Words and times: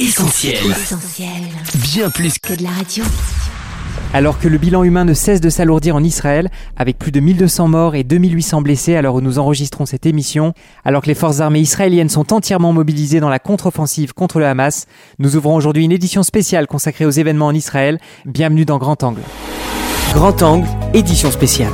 Essentiel. 0.00 0.56
Bien 1.74 2.08
plus 2.08 2.38
que 2.38 2.54
de 2.54 2.62
la 2.62 2.70
radio. 2.70 3.04
Alors 4.14 4.38
que 4.38 4.48
le 4.48 4.56
bilan 4.56 4.82
humain 4.82 5.04
ne 5.04 5.12
cesse 5.12 5.42
de 5.42 5.50
s'alourdir 5.50 5.94
en 5.94 6.02
Israël, 6.02 6.48
avec 6.78 6.98
plus 6.98 7.12
de 7.12 7.20
1200 7.20 7.68
morts 7.68 7.94
et 7.94 8.02
2800 8.02 8.62
blessés 8.62 8.96
à 8.96 9.02
l'heure 9.02 9.16
où 9.16 9.20
nous 9.20 9.38
enregistrons 9.38 9.84
cette 9.84 10.06
émission, 10.06 10.54
alors 10.86 11.02
que 11.02 11.08
les 11.08 11.14
forces 11.14 11.40
armées 11.40 11.60
israéliennes 11.60 12.08
sont 12.08 12.32
entièrement 12.32 12.72
mobilisées 12.72 13.20
dans 13.20 13.28
la 13.28 13.38
contre-offensive 13.38 14.14
contre 14.14 14.38
le 14.38 14.46
Hamas, 14.46 14.86
nous 15.18 15.36
ouvrons 15.36 15.54
aujourd'hui 15.54 15.84
une 15.84 15.92
édition 15.92 16.22
spéciale 16.22 16.66
consacrée 16.66 17.04
aux 17.04 17.10
événements 17.10 17.48
en 17.48 17.54
Israël. 17.54 17.98
Bienvenue 18.24 18.64
dans 18.64 18.78
Grand 18.78 19.02
Angle. 19.02 19.20
Grand 20.14 20.42
Angle, 20.42 20.66
édition 20.94 21.30
spéciale. 21.30 21.72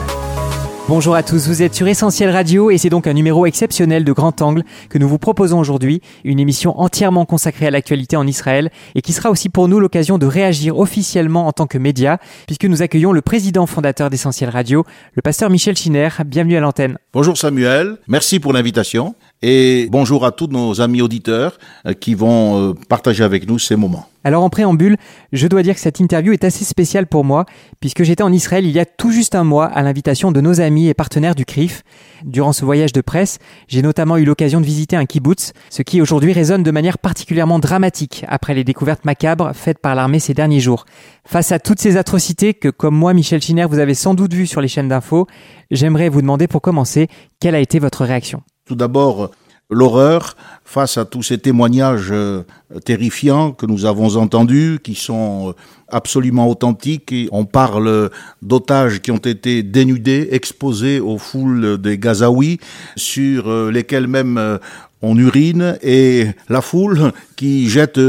Bonjour 0.89 1.17
à 1.17 1.25
tous, 1.25 1.49
vous 1.49 1.63
êtes 1.63 1.75
sur 1.75 1.89
Essentiel 1.89 2.31
Radio 2.31 2.71
et 2.71 2.79
c'est 2.79 2.91
donc 2.91 3.09
un 3.09 3.13
numéro 3.13 3.45
exceptionnel 3.45 4.05
de 4.05 4.13
Grand 4.13 4.41
Angle 4.41 4.63
que 4.89 4.99
nous 4.99 5.09
vous 5.09 5.19
proposons 5.19 5.59
aujourd'hui, 5.59 6.01
une 6.23 6.39
émission 6.39 6.79
entièrement 6.79 7.25
consacrée 7.25 7.67
à 7.67 7.73
l'actualité 7.73 8.17
en 8.17 8.25
Israël 8.25 8.71
et 8.95 9.03
qui 9.03 9.13
sera 9.13 9.33
aussi 9.33 9.49
pour 9.49 9.67
nous 9.67 9.81
l'occasion 9.81 10.17
de 10.17 10.27
réagir 10.27 10.79
officiellement 10.79 11.49
en 11.49 11.53
tant 11.53 11.67
que 11.67 11.77
média 11.77 12.19
puisque 12.47 12.67
nous 12.67 12.83
accueillons 12.83 13.11
le 13.11 13.21
président 13.21 13.67
fondateur 13.67 14.11
d'Essentiel 14.11 14.49
Radio, 14.49 14.85
le 15.15 15.23
pasteur 15.23 15.51
Michel 15.51 15.77
Chiner. 15.77 16.09
Bienvenue 16.25 16.57
à 16.57 16.61
l'antenne. 16.61 16.99
Bonjour 17.13 17.37
Samuel, 17.37 17.97
merci 18.07 18.39
pour 18.39 18.53
l'invitation 18.53 19.17
et 19.43 19.89
bonjour 19.91 20.25
à 20.25 20.33
tous 20.33 20.47
nos 20.47 20.81
amis 20.81 21.03
auditeurs 21.03 21.59
euh, 21.87 21.93
qui 21.93 22.15
vont 22.15 22.71
euh, 22.71 22.75
partager 22.89 23.23
avec 23.23 23.49
nous 23.49 23.59
ces 23.59 23.77
moments. 23.77 24.07
Alors 24.25 24.43
en 24.43 24.51
préambule, 24.51 24.97
je 25.33 25.47
dois 25.47 25.63
dire 25.63 25.75
que 25.75 25.81
cette 25.81 26.01
interview 26.01 26.33
est 26.33 26.43
assez 26.43 26.65
spéciale 26.65 27.07
pour 27.07 27.25
moi, 27.25 27.47
puisque 27.79 28.03
j'étais 28.03 28.25
en 28.25 28.33
Israël 28.33 28.67
il 28.67 28.73
y 28.73 28.81
a 28.81 28.85
tout 28.85 29.13
juste 29.13 29.37
un 29.37 29.45
mois 29.45 29.67
à 29.67 29.83
l'invitation 29.83 30.33
de 30.33 30.41
nos 30.41 30.61
amis 30.61 30.89
et 30.89 30.95
partenaires 30.95 31.37
du 31.37 31.45
CRIF. 31.45 31.85
Durant 32.25 32.53
ce 32.53 32.65
voyage 32.65 32.93
de 32.93 33.03
presse, 33.03 33.39
j'ai 33.69 33.83
notamment 33.83 34.17
eu 34.17 34.25
l'occasion 34.25 34.61
de 34.61 34.67
visiter 34.67 34.97
un 34.97 35.05
kibbutz, 35.05 35.53
ce 35.71 35.83
qui 35.83 36.01
aujourd'hui 36.01 36.33
résonne 36.33 36.65
de 36.65 36.71
manière 36.73 36.99
particulièrement 36.99 37.61
dramatique 37.61 38.25
après 38.27 38.55
les 38.55 38.65
découvertes 38.65 39.05
macabres 39.05 39.53
faites 39.55 39.79
par 39.79 39.95
l'armée 39.95 40.19
ces 40.19 40.35
derniers 40.35 40.61
jours. 40.61 40.87
Face 41.25 41.53
à 41.53 41.61
toutes 41.61 41.81
ces 41.81 41.97
atrocités 41.97 42.55
que, 42.55 42.69
comme 42.69 42.97
moi, 42.97 43.15
Michel 43.15 43.41
Chiner, 43.41 43.67
vous 43.67 43.79
avez 43.79 43.95
sans 43.95 44.15
doute 44.15 44.35
vues 44.35 44.47
sur 44.49 44.61
les 44.61 44.69
chaînes 44.69 44.89
d'infos, 44.89 45.29
j'aimerais 45.71 46.09
vous 46.09 46.23
demander 46.23 46.49
pour 46.49 46.63
commencer, 46.63 47.07
quelle 47.39 47.55
a 47.55 47.61
été 47.61 47.79
votre 47.79 48.05
réaction? 48.05 48.43
Tout 48.67 48.75
d'abord, 48.75 49.31
l'horreur 49.71 50.37
face 50.65 50.99
à 50.99 51.05
tous 51.05 51.23
ces 51.23 51.39
témoignages 51.39 52.09
euh, 52.11 52.43
terrifiants 52.85 53.53
que 53.53 53.67
nous 53.67 53.87
avons 53.87 54.17
entendus, 54.17 54.81
qui 54.83 54.95
sont 54.95 55.51
euh, 55.51 55.53
absolument 55.89 56.49
authentiques. 56.49 57.15
on 57.31 57.45
parle 57.45 58.11
d'otages 58.43 59.01
qui 59.01 59.13
ont 59.13 59.17
été 59.17 59.63
dénudés, 59.63 60.29
exposés 60.33 60.99
aux 60.99 61.19
foules 61.19 61.79
des 61.79 61.97
Gazaouis, 61.99 62.59
sur 62.97 63.49
euh, 63.49 63.71
lesquels 63.71 64.09
même 64.09 64.59
on 65.03 65.17
urine, 65.17 65.79
et 65.83 66.27
la 66.49 66.61
foule 66.61 67.13
qui 67.37 67.69
jette 67.69 68.01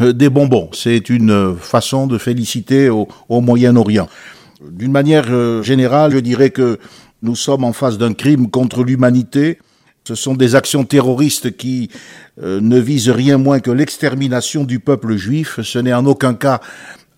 des 0.00 0.30
bonbons. 0.30 0.70
C'est 0.72 1.08
une 1.10 1.54
façon 1.56 2.06
de 2.08 2.18
féliciter 2.18 2.88
au, 2.88 3.06
au 3.28 3.40
Moyen-Orient. 3.40 4.08
D'une 4.68 4.92
manière 4.92 5.62
générale, 5.62 6.12
je 6.12 6.18
dirais 6.18 6.50
que 6.50 6.78
nous 7.20 7.36
sommes 7.36 7.64
en 7.64 7.72
face 7.72 7.98
d'un 7.98 8.14
crime 8.14 8.50
contre 8.50 8.82
l'humanité 8.82 9.58
ce 10.04 10.14
sont 10.14 10.34
des 10.34 10.54
actions 10.54 10.84
terroristes 10.84 11.56
qui 11.56 11.90
euh, 12.42 12.60
ne 12.60 12.78
visent 12.78 13.10
rien 13.10 13.38
moins 13.38 13.60
que 13.60 13.70
l'extermination 13.70 14.64
du 14.64 14.80
peuple 14.80 15.16
juif. 15.16 15.60
Ce 15.62 15.78
n'est 15.78 15.94
en 15.94 16.06
aucun 16.06 16.34
cas 16.34 16.60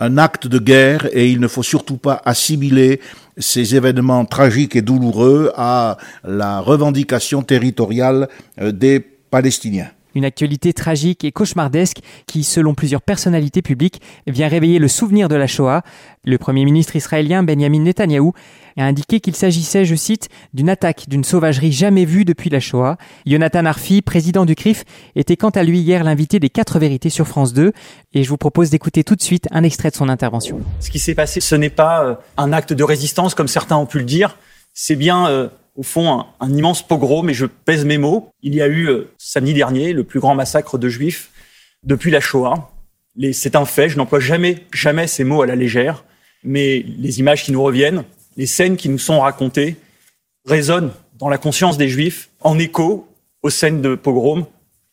un 0.00 0.18
acte 0.18 0.46
de 0.46 0.58
guerre 0.58 1.08
et 1.12 1.30
il 1.30 1.40
ne 1.40 1.48
faut 1.48 1.62
surtout 1.62 1.96
pas 1.96 2.20
assimiler 2.24 3.00
ces 3.38 3.74
événements 3.74 4.24
tragiques 4.24 4.76
et 4.76 4.82
douloureux 4.82 5.52
à 5.56 5.96
la 6.24 6.60
revendication 6.60 7.42
territoriale 7.42 8.28
euh, 8.60 8.70
des 8.70 9.00
Palestiniens. 9.00 9.90
Une 10.14 10.24
actualité 10.24 10.72
tragique 10.72 11.24
et 11.24 11.32
cauchemardesque 11.32 11.98
qui, 12.26 12.44
selon 12.44 12.74
plusieurs 12.74 13.02
personnalités 13.02 13.62
publiques, 13.62 14.00
vient 14.26 14.48
réveiller 14.48 14.78
le 14.78 14.88
souvenir 14.88 15.28
de 15.28 15.36
la 15.36 15.46
Shoah. 15.46 15.82
Le 16.24 16.38
Premier 16.38 16.64
ministre 16.64 16.96
israélien 16.96 17.42
Benjamin 17.42 17.80
Netanyahou 17.80 18.32
a 18.76 18.84
indiqué 18.84 19.20
qu'il 19.20 19.36
s'agissait, 19.36 19.84
je 19.84 19.94
cite, 19.94 20.28
d'une 20.52 20.68
attaque 20.68 21.08
d'une 21.08 21.24
sauvagerie 21.24 21.72
jamais 21.72 22.04
vue 22.04 22.24
depuis 22.24 22.50
la 22.50 22.60
Shoah. 22.60 22.96
Jonathan 23.26 23.64
Arfi, 23.64 24.02
président 24.02 24.44
du 24.44 24.54
CRIF, 24.54 24.84
était 25.14 25.36
quant 25.36 25.50
à 25.50 25.62
lui 25.62 25.80
hier 25.80 26.04
l'invité 26.04 26.40
des 26.40 26.50
quatre 26.50 26.78
vérités 26.78 27.10
sur 27.10 27.26
France 27.26 27.52
2 27.52 27.72
et 28.14 28.22
je 28.24 28.28
vous 28.28 28.36
propose 28.36 28.70
d'écouter 28.70 29.04
tout 29.04 29.16
de 29.16 29.22
suite 29.22 29.48
un 29.50 29.62
extrait 29.62 29.90
de 29.90 29.96
son 29.96 30.08
intervention. 30.08 30.60
Ce 30.80 30.90
qui 30.90 30.98
s'est 30.98 31.14
passé, 31.14 31.40
ce 31.40 31.54
n'est 31.54 31.70
pas 31.70 32.04
euh, 32.04 32.14
un 32.36 32.52
acte 32.52 32.72
de 32.72 32.84
résistance 32.84 33.34
comme 33.34 33.48
certains 33.48 33.76
ont 33.76 33.86
pu 33.86 33.98
le 33.98 34.04
dire, 34.04 34.38
c'est 34.72 34.96
bien 34.96 35.28
euh, 35.28 35.48
au 35.74 35.82
fond 35.82 36.24
un, 36.40 36.52
immense 36.52 36.86
pogrom, 36.86 37.26
mais 37.26 37.34
je 37.34 37.46
pèse 37.46 37.84
mes 37.84 37.98
mots. 37.98 38.30
Il 38.42 38.54
y 38.54 38.62
a 38.62 38.66
eu 38.66 38.88
euh, 38.88 39.08
samedi 39.18 39.54
dernier 39.54 39.92
le 39.92 40.04
plus 40.04 40.20
grand 40.20 40.34
massacre 40.34 40.78
de 40.78 40.88
juifs 40.88 41.30
depuis 41.82 42.10
la 42.10 42.20
Shoah. 42.20 42.70
C'est 43.32 43.56
un 43.56 43.64
fait, 43.64 43.88
je 43.88 43.96
n'emploie 43.96 44.20
jamais, 44.20 44.64
jamais 44.72 45.06
ces 45.06 45.24
mots 45.24 45.42
à 45.42 45.46
la 45.46 45.54
légère, 45.54 46.04
mais 46.42 46.84
les 46.98 47.20
images 47.20 47.44
qui 47.44 47.52
nous 47.52 47.62
reviennent, 47.62 48.04
les 48.36 48.46
scènes 48.46 48.76
qui 48.76 48.88
nous 48.88 48.98
sont 48.98 49.20
racontées 49.20 49.76
résonnent 50.46 50.90
dans 51.18 51.28
la 51.28 51.38
conscience 51.38 51.78
des 51.78 51.88
juifs 51.88 52.30
en 52.40 52.58
écho 52.58 53.06
aux 53.42 53.50
scènes 53.50 53.80
de 53.82 53.94
pogrom, 53.94 54.46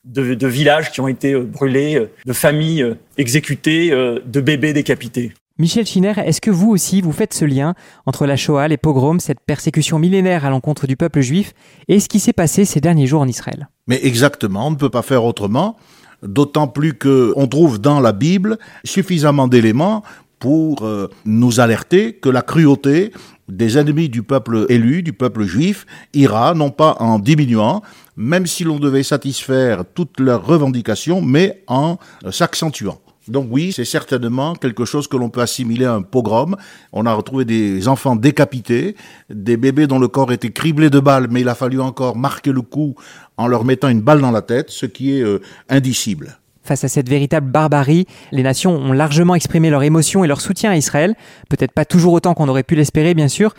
de, 0.04 0.36
de 0.36 0.48
villages 0.48 0.92
qui 0.92 1.02
ont 1.02 1.08
été 1.08 1.34
euh, 1.34 1.44
brûlés, 1.44 1.96
euh, 1.96 2.12
de 2.26 2.34
familles 2.34 2.96
exécutées, 3.18 3.90
de 3.90 4.42
bébés 4.42 4.74
décapités. 4.74 5.34
Michel 5.62 5.86
Chiner, 5.86 6.14
est-ce 6.26 6.42
que 6.42 6.50
vous 6.50 6.72
aussi 6.72 7.02
vous 7.02 7.12
faites 7.12 7.36
ce 7.36 7.46
lien 7.46 7.76
entre 8.08 8.26
la 8.26 8.36
Shoah, 8.36 8.68
les 8.68 8.78
pogroms, 8.78 9.20
cette 9.20 9.42
persécution 9.42 10.00
millénaire 10.00 10.44
à 10.44 10.50
l'encontre 10.50 10.88
du 10.88 10.98
peuple 10.98 11.22
juif 11.22 11.54
et 11.88 12.00
ce 12.00 12.10
qui 12.10 12.20
s'est 12.20 12.34
passé 12.34 12.66
ces 12.66 12.82
derniers 12.82 13.06
jours 13.06 13.22
en 13.22 13.28
Israël? 13.28 13.70
Mais 13.86 14.00
exactement, 14.04 14.66
on 14.66 14.72
ne 14.72 14.76
peut 14.76 14.90
pas 14.90 15.04
faire 15.04 15.24
autrement, 15.24 15.78
d'autant 16.24 16.68
plus 16.68 16.98
qu'on 16.98 17.46
trouve 17.46 17.80
dans 17.80 18.00
la 18.00 18.12
Bible 18.12 18.58
suffisamment 18.84 19.48
d'éléments 19.48 20.02
pour 20.40 20.82
euh, 20.82 21.12
nous 21.26 21.60
alerter 21.60 22.14
que 22.14 22.30
la 22.30 22.42
cruauté 22.42 23.14
des 23.48 23.78
ennemis 23.78 24.10
du 24.10 24.24
peuple 24.24 24.66
élu, 24.68 25.04
du 25.04 25.14
peuple 25.14 25.44
juif, 25.44 25.86
ira 26.16 26.56
non 26.56 26.72
pas 26.72 26.96
en 27.00 27.20
diminuant, 27.20 27.84
même 28.18 28.48
si 28.48 28.64
l'on 28.64 28.80
devait 28.80 29.04
satisfaire 29.04 29.84
toutes 29.94 30.20
leurs 30.20 30.44
revendications, 30.44 31.22
mais 31.22 31.62
en 31.68 31.98
s'accentuant. 32.32 33.00
Donc 33.28 33.48
oui, 33.52 33.72
c'est 33.72 33.86
certainement 33.86 34.56
quelque 34.56 34.86
chose 34.86 35.08
que 35.08 35.16
l'on 35.16 35.30
peut 35.30 35.42
assimiler 35.42 35.86
à 35.86 35.94
un 35.94 36.02
pogrom. 36.02 36.56
On 36.92 37.06
a 37.06 37.14
retrouvé 37.14 37.46
des 37.46 37.88
enfants 37.88 38.16
décapités, 38.16 38.96
des 39.30 39.58
bébés 39.58 39.88
dont 39.88 40.00
le 40.00 40.08
corps 40.08 40.32
était 40.32 40.52
criblé 40.52 40.90
de 40.90 41.00
balles, 41.00 41.28
mais 41.30 41.42
il 41.42 41.50
a 41.50 41.56
fallu 41.56 41.80
encore 41.80 42.18
marquer 42.18 42.52
le 42.52 42.62
coup 42.62 42.96
en 43.38 43.48
leur 43.48 43.64
mettant 43.64 43.90
une 43.90 44.02
balle 44.02 44.22
dans 44.22 44.32
la 44.32 44.42
tête, 44.42 44.72
ce 44.72 44.86
qui 44.86 45.18
est 45.18 45.22
euh, 45.22 45.40
indicible. 45.70 46.40
Face 46.64 46.84
à 46.84 46.88
cette 46.88 47.10
véritable 47.10 47.50
barbarie, 47.52 48.06
les 48.32 48.44
nations 48.44 48.76
ont 48.76 48.94
largement 48.94 49.36
exprimé 49.36 49.70
leur 49.70 49.84
émotion 49.84 50.24
et 50.24 50.28
leur 50.28 50.42
soutien 50.42 50.72
à 50.72 50.78
Israël, 50.78 51.16
peut-être 51.50 51.72
pas 51.72 51.86
toujours 51.86 52.14
autant 52.14 52.34
qu'on 52.34 52.48
aurait 52.48 52.64
pu 52.64 52.76
l'espérer 52.76 53.14
bien 53.14 53.28
sûr. 53.28 53.54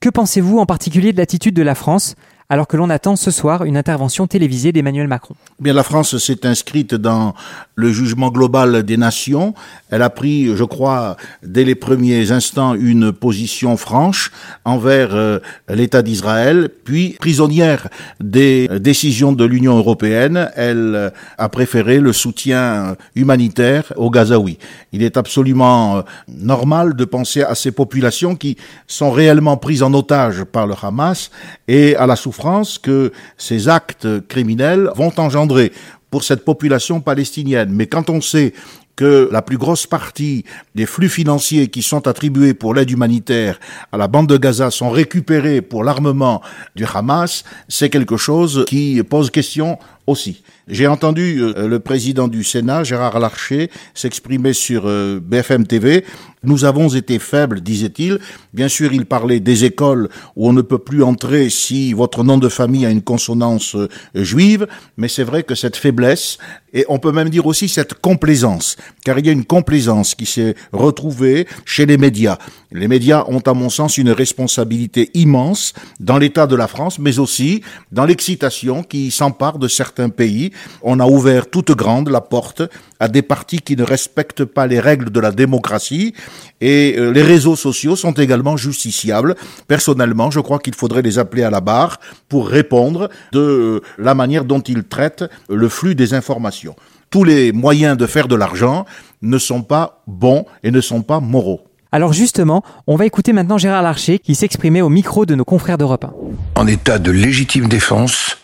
Que 0.00 0.08
pensez-vous 0.08 0.58
en 0.58 0.66
particulier 0.66 1.12
de 1.12 1.18
l'attitude 1.18 1.54
de 1.54 1.62
la 1.62 1.74
France? 1.74 2.14
Alors 2.50 2.66
que 2.66 2.78
l'on 2.78 2.88
attend 2.88 3.14
ce 3.14 3.30
soir 3.30 3.64
une 3.64 3.76
intervention 3.76 4.26
télévisée 4.26 4.72
d'Emmanuel 4.72 5.06
Macron. 5.06 5.34
Bien, 5.60 5.74
la 5.74 5.82
France 5.82 6.16
s'est 6.16 6.46
inscrite 6.46 6.94
dans 6.94 7.34
le 7.74 7.92
jugement 7.92 8.30
global 8.30 8.84
des 8.84 8.96
nations. 8.96 9.54
Elle 9.90 10.00
a 10.00 10.08
pris, 10.08 10.56
je 10.56 10.64
crois, 10.64 11.16
dès 11.42 11.64
les 11.64 11.74
premiers 11.74 12.30
instants, 12.32 12.74
une 12.74 13.12
position 13.12 13.76
franche 13.76 14.32
envers 14.64 15.14
euh, 15.14 15.40
l'État 15.68 16.00
d'Israël, 16.00 16.70
puis 16.84 17.16
prisonnière 17.18 17.88
des 18.20 18.68
décisions 18.80 19.32
de 19.32 19.44
l'Union 19.44 19.76
européenne, 19.76 20.50
elle 20.56 20.94
euh, 20.94 21.10
a 21.36 21.50
préféré 21.50 21.98
le 21.98 22.14
soutien 22.14 22.96
humanitaire 23.14 23.92
aux 23.96 24.10
Gazaouis. 24.10 24.58
Il 24.92 25.02
est 25.02 25.18
absolument 25.18 25.98
euh, 25.98 26.02
normal 26.28 26.94
de 26.96 27.04
penser 27.04 27.42
à 27.42 27.54
ces 27.54 27.72
populations 27.72 28.36
qui 28.36 28.56
sont 28.86 29.10
réellement 29.10 29.58
prises 29.58 29.82
en 29.82 29.92
otage 29.92 30.44
par 30.44 30.66
le 30.66 30.74
Hamas 30.82 31.30
et 31.66 31.94
à 31.96 32.06
la 32.06 32.16
souffrance 32.16 32.37
France 32.38 32.78
que 32.78 33.12
ces 33.36 33.68
actes 33.68 34.06
criminels 34.28 34.90
vont 34.94 35.12
engendrer 35.18 35.72
pour 36.10 36.22
cette 36.22 36.44
population 36.44 37.00
palestinienne. 37.00 37.70
Mais 37.72 37.86
quand 37.86 38.08
on 38.10 38.20
sait 38.20 38.54
que 38.94 39.28
la 39.30 39.42
plus 39.42 39.58
grosse 39.58 39.86
partie 39.86 40.44
des 40.74 40.86
flux 40.86 41.08
financiers 41.08 41.68
qui 41.68 41.82
sont 41.82 42.08
attribués 42.08 42.54
pour 42.54 42.74
l'aide 42.74 42.90
humanitaire 42.90 43.60
à 43.92 43.96
la 43.96 44.08
bande 44.08 44.28
de 44.28 44.36
Gaza 44.36 44.70
sont 44.70 44.90
récupérés 44.90 45.62
pour 45.62 45.84
l'armement 45.84 46.42
du 46.74 46.84
Hamas, 46.84 47.44
c'est 47.68 47.90
quelque 47.90 48.16
chose 48.16 48.64
qui 48.66 49.02
pose 49.02 49.30
question 49.30 49.78
aussi. 50.08 50.42
J'ai 50.66 50.86
entendu 50.86 51.40
euh, 51.40 51.68
le 51.68 51.80
président 51.80 52.28
du 52.28 52.44
Sénat, 52.44 52.84
Gérard 52.84 53.18
Larcher, 53.20 53.70
s'exprimer 53.94 54.52
sur 54.52 54.82
euh, 54.86 55.20
BFM 55.20 55.66
TV. 55.66 56.04
Nous 56.42 56.64
avons 56.64 56.88
été 56.88 57.18
faibles, 57.18 57.60
disait-il. 57.60 58.18
Bien 58.52 58.68
sûr, 58.68 58.92
il 58.92 59.06
parlait 59.06 59.40
des 59.40 59.64
écoles 59.64 60.08
où 60.36 60.48
on 60.48 60.52
ne 60.52 60.62
peut 60.62 60.78
plus 60.78 61.02
entrer 61.02 61.50
si 61.50 61.92
votre 61.92 62.22
nom 62.22 62.38
de 62.38 62.48
famille 62.48 62.86
a 62.86 62.90
une 62.90 63.02
consonance 63.02 63.74
euh, 63.74 63.88
juive, 64.14 64.66
mais 64.96 65.08
c'est 65.08 65.24
vrai 65.24 65.42
que 65.42 65.54
cette 65.54 65.76
faiblesse, 65.76 66.38
et 66.72 66.84
on 66.88 66.98
peut 66.98 67.12
même 67.12 67.30
dire 67.30 67.46
aussi 67.46 67.68
cette 67.68 67.94
complaisance, 67.94 68.76
car 69.04 69.18
il 69.18 69.26
y 69.26 69.30
a 69.30 69.32
une 69.32 69.44
complaisance 69.44 70.14
qui 70.14 70.26
s'est 70.26 70.54
retrouvée 70.72 71.46
chez 71.64 71.86
les 71.86 71.96
médias. 71.96 72.38
Les 72.70 72.88
médias 72.88 73.24
ont, 73.26 73.40
à 73.40 73.54
mon 73.54 73.70
sens, 73.70 73.98
une 73.98 74.10
responsabilité 74.10 75.10
immense 75.14 75.72
dans 75.98 76.18
l'état 76.18 76.46
de 76.46 76.54
la 76.54 76.68
France, 76.68 76.98
mais 76.98 77.18
aussi 77.18 77.62
dans 77.90 78.04
l'excitation 78.04 78.82
qui 78.82 79.10
s'empare 79.10 79.58
de 79.58 79.66
certains 79.66 79.97
certains 79.98 80.10
pays, 80.10 80.52
on 80.82 81.00
a 81.00 81.06
ouvert 81.06 81.50
toute 81.50 81.72
grande 81.72 82.08
la 82.08 82.20
porte 82.20 82.62
à 83.00 83.08
des 83.08 83.22
partis 83.22 83.58
qui 83.58 83.76
ne 83.76 83.82
respectent 83.82 84.44
pas 84.44 84.66
les 84.66 84.80
règles 84.80 85.10
de 85.10 85.20
la 85.20 85.32
démocratie 85.32 86.14
et 86.60 86.94
euh, 86.98 87.10
les 87.10 87.22
réseaux 87.22 87.56
sociaux 87.56 87.96
sont 87.96 88.12
également 88.12 88.56
justiciables. 88.56 89.34
Personnellement, 89.66 90.30
je 90.30 90.40
crois 90.40 90.60
qu'il 90.60 90.74
faudrait 90.74 91.02
les 91.02 91.18
appeler 91.18 91.42
à 91.42 91.50
la 91.50 91.60
barre 91.60 91.98
pour 92.28 92.48
répondre 92.48 93.08
de 93.32 93.40
euh, 93.40 93.80
la 93.98 94.14
manière 94.14 94.44
dont 94.44 94.60
ils 94.60 94.84
traitent 94.84 95.24
le 95.48 95.68
flux 95.68 95.94
des 95.94 96.14
informations. 96.14 96.76
Tous 97.10 97.24
les 97.24 97.52
moyens 97.52 97.96
de 97.96 98.06
faire 98.06 98.28
de 98.28 98.36
l'argent 98.36 98.84
ne 99.22 99.38
sont 99.38 99.62
pas 99.62 100.02
bons 100.06 100.44
et 100.62 100.70
ne 100.70 100.80
sont 100.80 101.02
pas 101.02 101.20
moraux. 101.20 101.62
Alors 101.90 102.12
justement, 102.12 102.62
on 102.86 102.96
va 102.96 103.06
écouter 103.06 103.32
maintenant 103.32 103.58
Gérard 103.58 103.82
Larcher 103.82 104.18
qui 104.18 104.34
s'exprimait 104.34 104.82
au 104.82 104.90
micro 104.90 105.24
de 105.24 105.34
nos 105.34 105.44
confrères 105.44 105.78
d'Europe 105.78 106.04
1. 106.04 106.60
En 106.60 106.66
état 106.66 106.98
de 106.98 107.10
légitime 107.10 107.66
défense, 107.66 108.36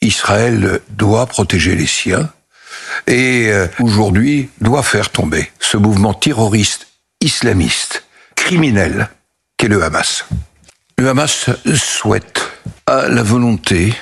Israël 0.00 0.80
doit 0.90 1.26
protéger 1.26 1.74
les 1.74 1.86
siens 1.86 2.30
et 3.06 3.48
euh, 3.50 3.66
aujourd'hui 3.80 4.50
doit 4.60 4.82
faire 4.82 5.10
tomber 5.10 5.50
ce 5.60 5.76
mouvement 5.76 6.14
terroriste, 6.14 6.88
islamiste, 7.20 8.04
criminel 8.34 9.08
qu'est 9.56 9.68
le 9.68 9.82
Hamas. 9.82 10.24
Le 10.98 11.08
Hamas 11.08 11.50
souhaite, 11.74 12.42
a 12.86 13.08
la 13.08 13.22
volonté 13.22 13.94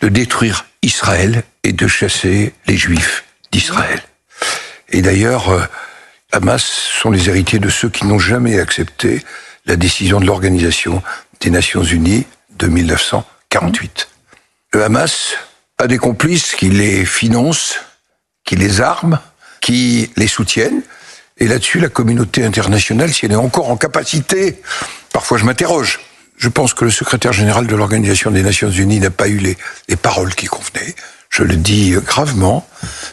de 0.00 0.08
détruire 0.08 0.66
Israël 0.82 1.44
et 1.62 1.72
de 1.72 1.86
chasser 1.86 2.52
les 2.66 2.76
Juifs 2.76 3.24
d'Israël. 3.52 4.02
Et 4.88 5.02
d'ailleurs, 5.02 5.50
euh, 5.50 5.62
Hamas 6.32 6.62
sont 6.62 7.10
les 7.10 7.28
héritiers 7.28 7.58
de 7.58 7.68
ceux 7.68 7.88
qui 7.88 8.06
n'ont 8.06 8.18
jamais 8.18 8.58
accepté 8.58 9.24
la 9.66 9.76
décision 9.76 10.20
de 10.20 10.26
l'Organisation 10.26 11.02
des 11.40 11.50
Nations 11.50 11.84
Unies 11.84 12.26
de 12.58 12.66
1948. 12.66 14.11
Le 14.74 14.84
Hamas 14.84 15.34
a 15.78 15.86
des 15.86 15.98
complices 15.98 16.54
qui 16.54 16.70
les 16.70 17.04
financent, 17.04 17.80
qui 18.44 18.56
les 18.56 18.80
arment, 18.80 19.18
qui 19.60 20.10
les 20.16 20.26
soutiennent. 20.26 20.82
Et 21.36 21.46
là-dessus, 21.46 21.78
la 21.78 21.90
communauté 21.90 22.44
internationale, 22.44 23.12
si 23.12 23.26
elle 23.26 23.32
est 23.32 23.36
encore 23.36 23.70
en 23.70 23.76
capacité, 23.76 24.62
parfois 25.12 25.36
je 25.36 25.44
m'interroge. 25.44 26.00
Je 26.38 26.48
pense 26.48 26.72
que 26.72 26.86
le 26.86 26.90
secrétaire 26.90 27.34
général 27.34 27.66
de 27.66 27.76
l'Organisation 27.76 28.30
des 28.30 28.42
Nations 28.42 28.70
Unies 28.70 29.00
n'a 29.00 29.10
pas 29.10 29.28
eu 29.28 29.36
les, 29.36 29.58
les 29.88 29.96
paroles 29.96 30.34
qui 30.34 30.46
convenaient. 30.46 30.94
Je 31.28 31.42
le 31.42 31.56
dis 31.56 31.92
gravement 31.92 32.66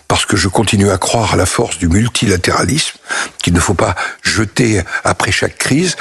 parce 0.08 0.26
que 0.26 0.36
je 0.36 0.48
continue 0.48 0.92
à 0.92 0.98
croire 0.98 1.34
à 1.34 1.38
la 1.38 1.46
force 1.46 1.78
du 1.78 1.88
multilatéralisme 1.88 2.98
qu'il 3.42 3.54
ne 3.54 3.60
faut 3.60 3.76
pas 3.76 3.96
jeter 4.24 4.82
après 5.04 5.32
chaque 5.32 5.58
crise, 5.58 5.96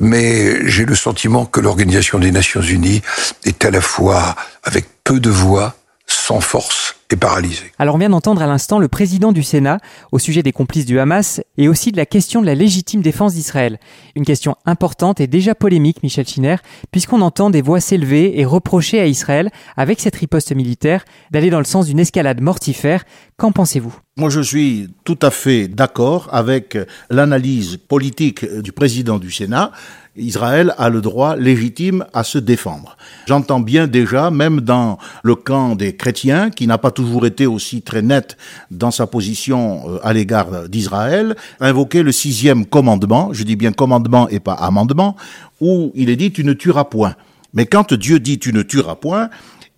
mais 0.00 0.68
j'ai 0.68 0.84
le 0.84 0.94
sentiment 0.94 1.46
que 1.46 1.60
l'Organisation 1.60 2.18
des 2.18 2.30
Nations 2.30 2.62
Unies 2.62 3.02
est 3.44 3.64
à 3.64 3.70
la 3.70 3.80
fois 3.80 4.36
avec 4.62 4.86
peu 5.04 5.20
de 5.20 5.28
voix, 5.28 5.76
sans 6.06 6.40
force 6.40 6.96
et 7.10 7.16
paralysé. 7.16 7.64
Alors 7.78 7.96
on 7.96 7.98
vient 7.98 8.08
d'entendre 8.08 8.40
à 8.40 8.46
l'instant 8.46 8.78
le 8.78 8.88
président 8.88 9.32
du 9.32 9.42
Sénat 9.42 9.78
au 10.12 10.18
sujet 10.18 10.42
des 10.42 10.52
complices 10.52 10.86
du 10.86 10.98
Hamas 10.98 11.42
et 11.58 11.68
aussi 11.68 11.92
de 11.92 11.98
la 11.98 12.06
question 12.06 12.40
de 12.40 12.46
la 12.46 12.54
légitime 12.54 13.02
défense 13.02 13.34
d'Israël. 13.34 13.78
Une 14.16 14.24
question 14.24 14.56
importante 14.64 15.20
et 15.20 15.26
déjà 15.26 15.54
polémique, 15.54 16.02
Michel 16.02 16.26
Chiner, 16.26 16.56
puisqu'on 16.90 17.20
entend 17.20 17.50
des 17.50 17.60
voix 17.60 17.80
s'élever 17.80 18.40
et 18.40 18.46
reprocher 18.46 18.98
à 18.98 19.06
Israël, 19.06 19.50
avec 19.76 20.00
cette 20.00 20.16
riposte 20.16 20.52
militaire, 20.52 21.04
d'aller 21.30 21.50
dans 21.50 21.58
le 21.58 21.66
sens 21.66 21.84
d'une 21.86 22.00
escalade 22.00 22.40
mortifère. 22.40 23.04
Qu'en 23.36 23.52
pensez-vous? 23.52 23.94
Moi 24.16 24.30
je 24.30 24.40
suis 24.40 24.88
tout 25.04 25.18
à 25.20 25.30
fait 25.30 25.68
d'accord 25.68 26.28
avec 26.32 26.78
l'analyse 27.10 27.76
politique 27.76 28.46
du 28.46 28.72
président 28.72 29.18
du 29.18 29.30
Sénat 29.30 29.72
Israël 30.16 30.74
a 30.78 30.90
le 30.90 31.00
droit 31.00 31.36
légitime 31.36 32.04
à 32.12 32.22
se 32.22 32.38
défendre. 32.38 32.96
J'entends 33.26 33.60
bien 33.60 33.86
déjà, 33.88 34.30
même 34.30 34.60
dans 34.60 34.98
le 35.22 35.34
camp 35.34 35.74
des 35.74 35.96
chrétiens, 35.96 36.50
qui 36.50 36.66
n'a 36.66 36.78
pas 36.78 36.92
toujours 36.92 37.26
été 37.26 37.46
aussi 37.46 37.82
très 37.82 38.02
net 38.02 38.36
dans 38.70 38.92
sa 38.92 39.06
position 39.06 39.82
euh, 39.88 39.98
à 40.04 40.12
l'égard 40.12 40.68
d'Israël, 40.68 41.34
invoquer 41.58 42.02
le 42.02 42.12
sixième 42.12 42.64
commandement, 42.64 43.32
je 43.32 43.42
dis 43.42 43.56
bien 43.56 43.72
commandement 43.72 44.28
et 44.28 44.40
pas 44.40 44.54
amendement, 44.54 45.16
où 45.60 45.90
il 45.94 46.10
est 46.10 46.16
dit 46.16 46.32
tu 46.32 46.44
ne 46.44 46.52
tueras 46.52 46.84
point. 46.84 47.16
Mais 47.52 47.66
quand 47.66 47.92
Dieu 47.92 48.20
dit 48.20 48.38
tu 48.38 48.52
ne 48.52 48.62
tueras 48.62 48.96
point, 48.96 49.30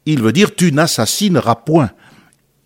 il 0.05 0.23
veut 0.23 0.33
dire 0.33 0.55
tu 0.55 0.71
n'assassineras 0.71 1.57
point. 1.57 1.91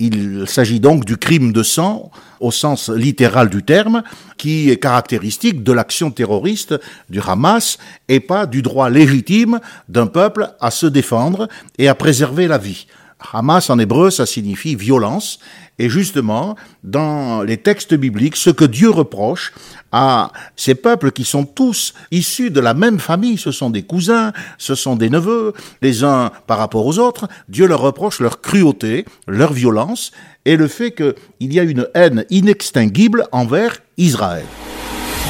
Il 0.03 0.45
s'agit 0.47 0.81
donc 0.81 1.05
du 1.05 1.19
crime 1.19 1.53
de 1.53 1.63
sang 1.63 2.11
au 2.41 2.51
sens 2.51 2.89
littéral 2.89 3.51
du 3.51 3.63
terme, 3.63 4.03
qui 4.39 4.71
est 4.71 4.79
caractéristique 4.79 5.63
de 5.63 5.73
l'action 5.73 6.11
terroriste 6.11 6.75
du 7.11 7.21
Hamas 7.21 7.77
et 8.09 8.19
pas 8.19 8.47
du 8.47 8.63
droit 8.63 8.89
légitime 8.89 9.61
d'un 9.91 10.07
peuple 10.07 10.49
à 10.59 10.71
se 10.71 10.87
défendre 10.87 11.49
et 11.77 11.87
à 11.87 11.95
préserver 11.95 12.49
la 12.49 12.57
vie. 12.57 12.87
Hamas 13.33 13.71
en 13.71 13.79
hébreu, 13.79 14.11
ça 14.11 14.27
signifie 14.27 14.75
violence. 14.75 15.39
Et 15.79 15.89
justement, 15.89 16.57
dans 16.85 17.43
les 17.43 17.57
textes 17.57 17.95
bibliques, 17.95 18.37
ce 18.37 18.51
que 18.51 18.67
Dieu 18.67 18.91
reproche 18.91 19.53
à 19.93 20.31
ces 20.55 20.75
peuples 20.75 21.11
qui 21.11 21.25
sont 21.25 21.45
tous 21.45 21.95
issus 22.11 22.51
de 22.51 22.61
la 22.61 22.75
même 22.75 22.99
famille, 22.99 23.39
ce 23.39 23.51
sont 23.51 23.71
des 23.71 23.83
cousins, 23.83 24.33
ce 24.59 24.75
sont 24.75 24.95
des 24.95 25.09
neveux, 25.09 25.55
les 25.81 26.05
uns 26.05 26.33
par 26.47 26.59
rapport 26.59 26.85
aux 26.85 26.99
autres, 26.99 27.29
Dieu 27.49 27.67
leur 27.67 27.81
reproche 27.81 28.21
leur 28.21 28.43
cruauté, 28.43 29.07
leur 29.27 29.55
violence 29.55 30.13
et 30.45 30.57
le 30.57 30.69
fait 30.69 30.93
qu'il 30.93 31.15
y 31.55 31.59
a 31.59 31.63
une 31.63 31.89
haine 31.95 32.27
inextinguible 32.29 33.27
envers 33.33 33.79
Israël. 33.97 34.45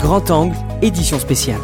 Grand 0.03 0.31
Angle, 0.31 0.57
édition 0.83 1.19
spéciale. 1.19 1.61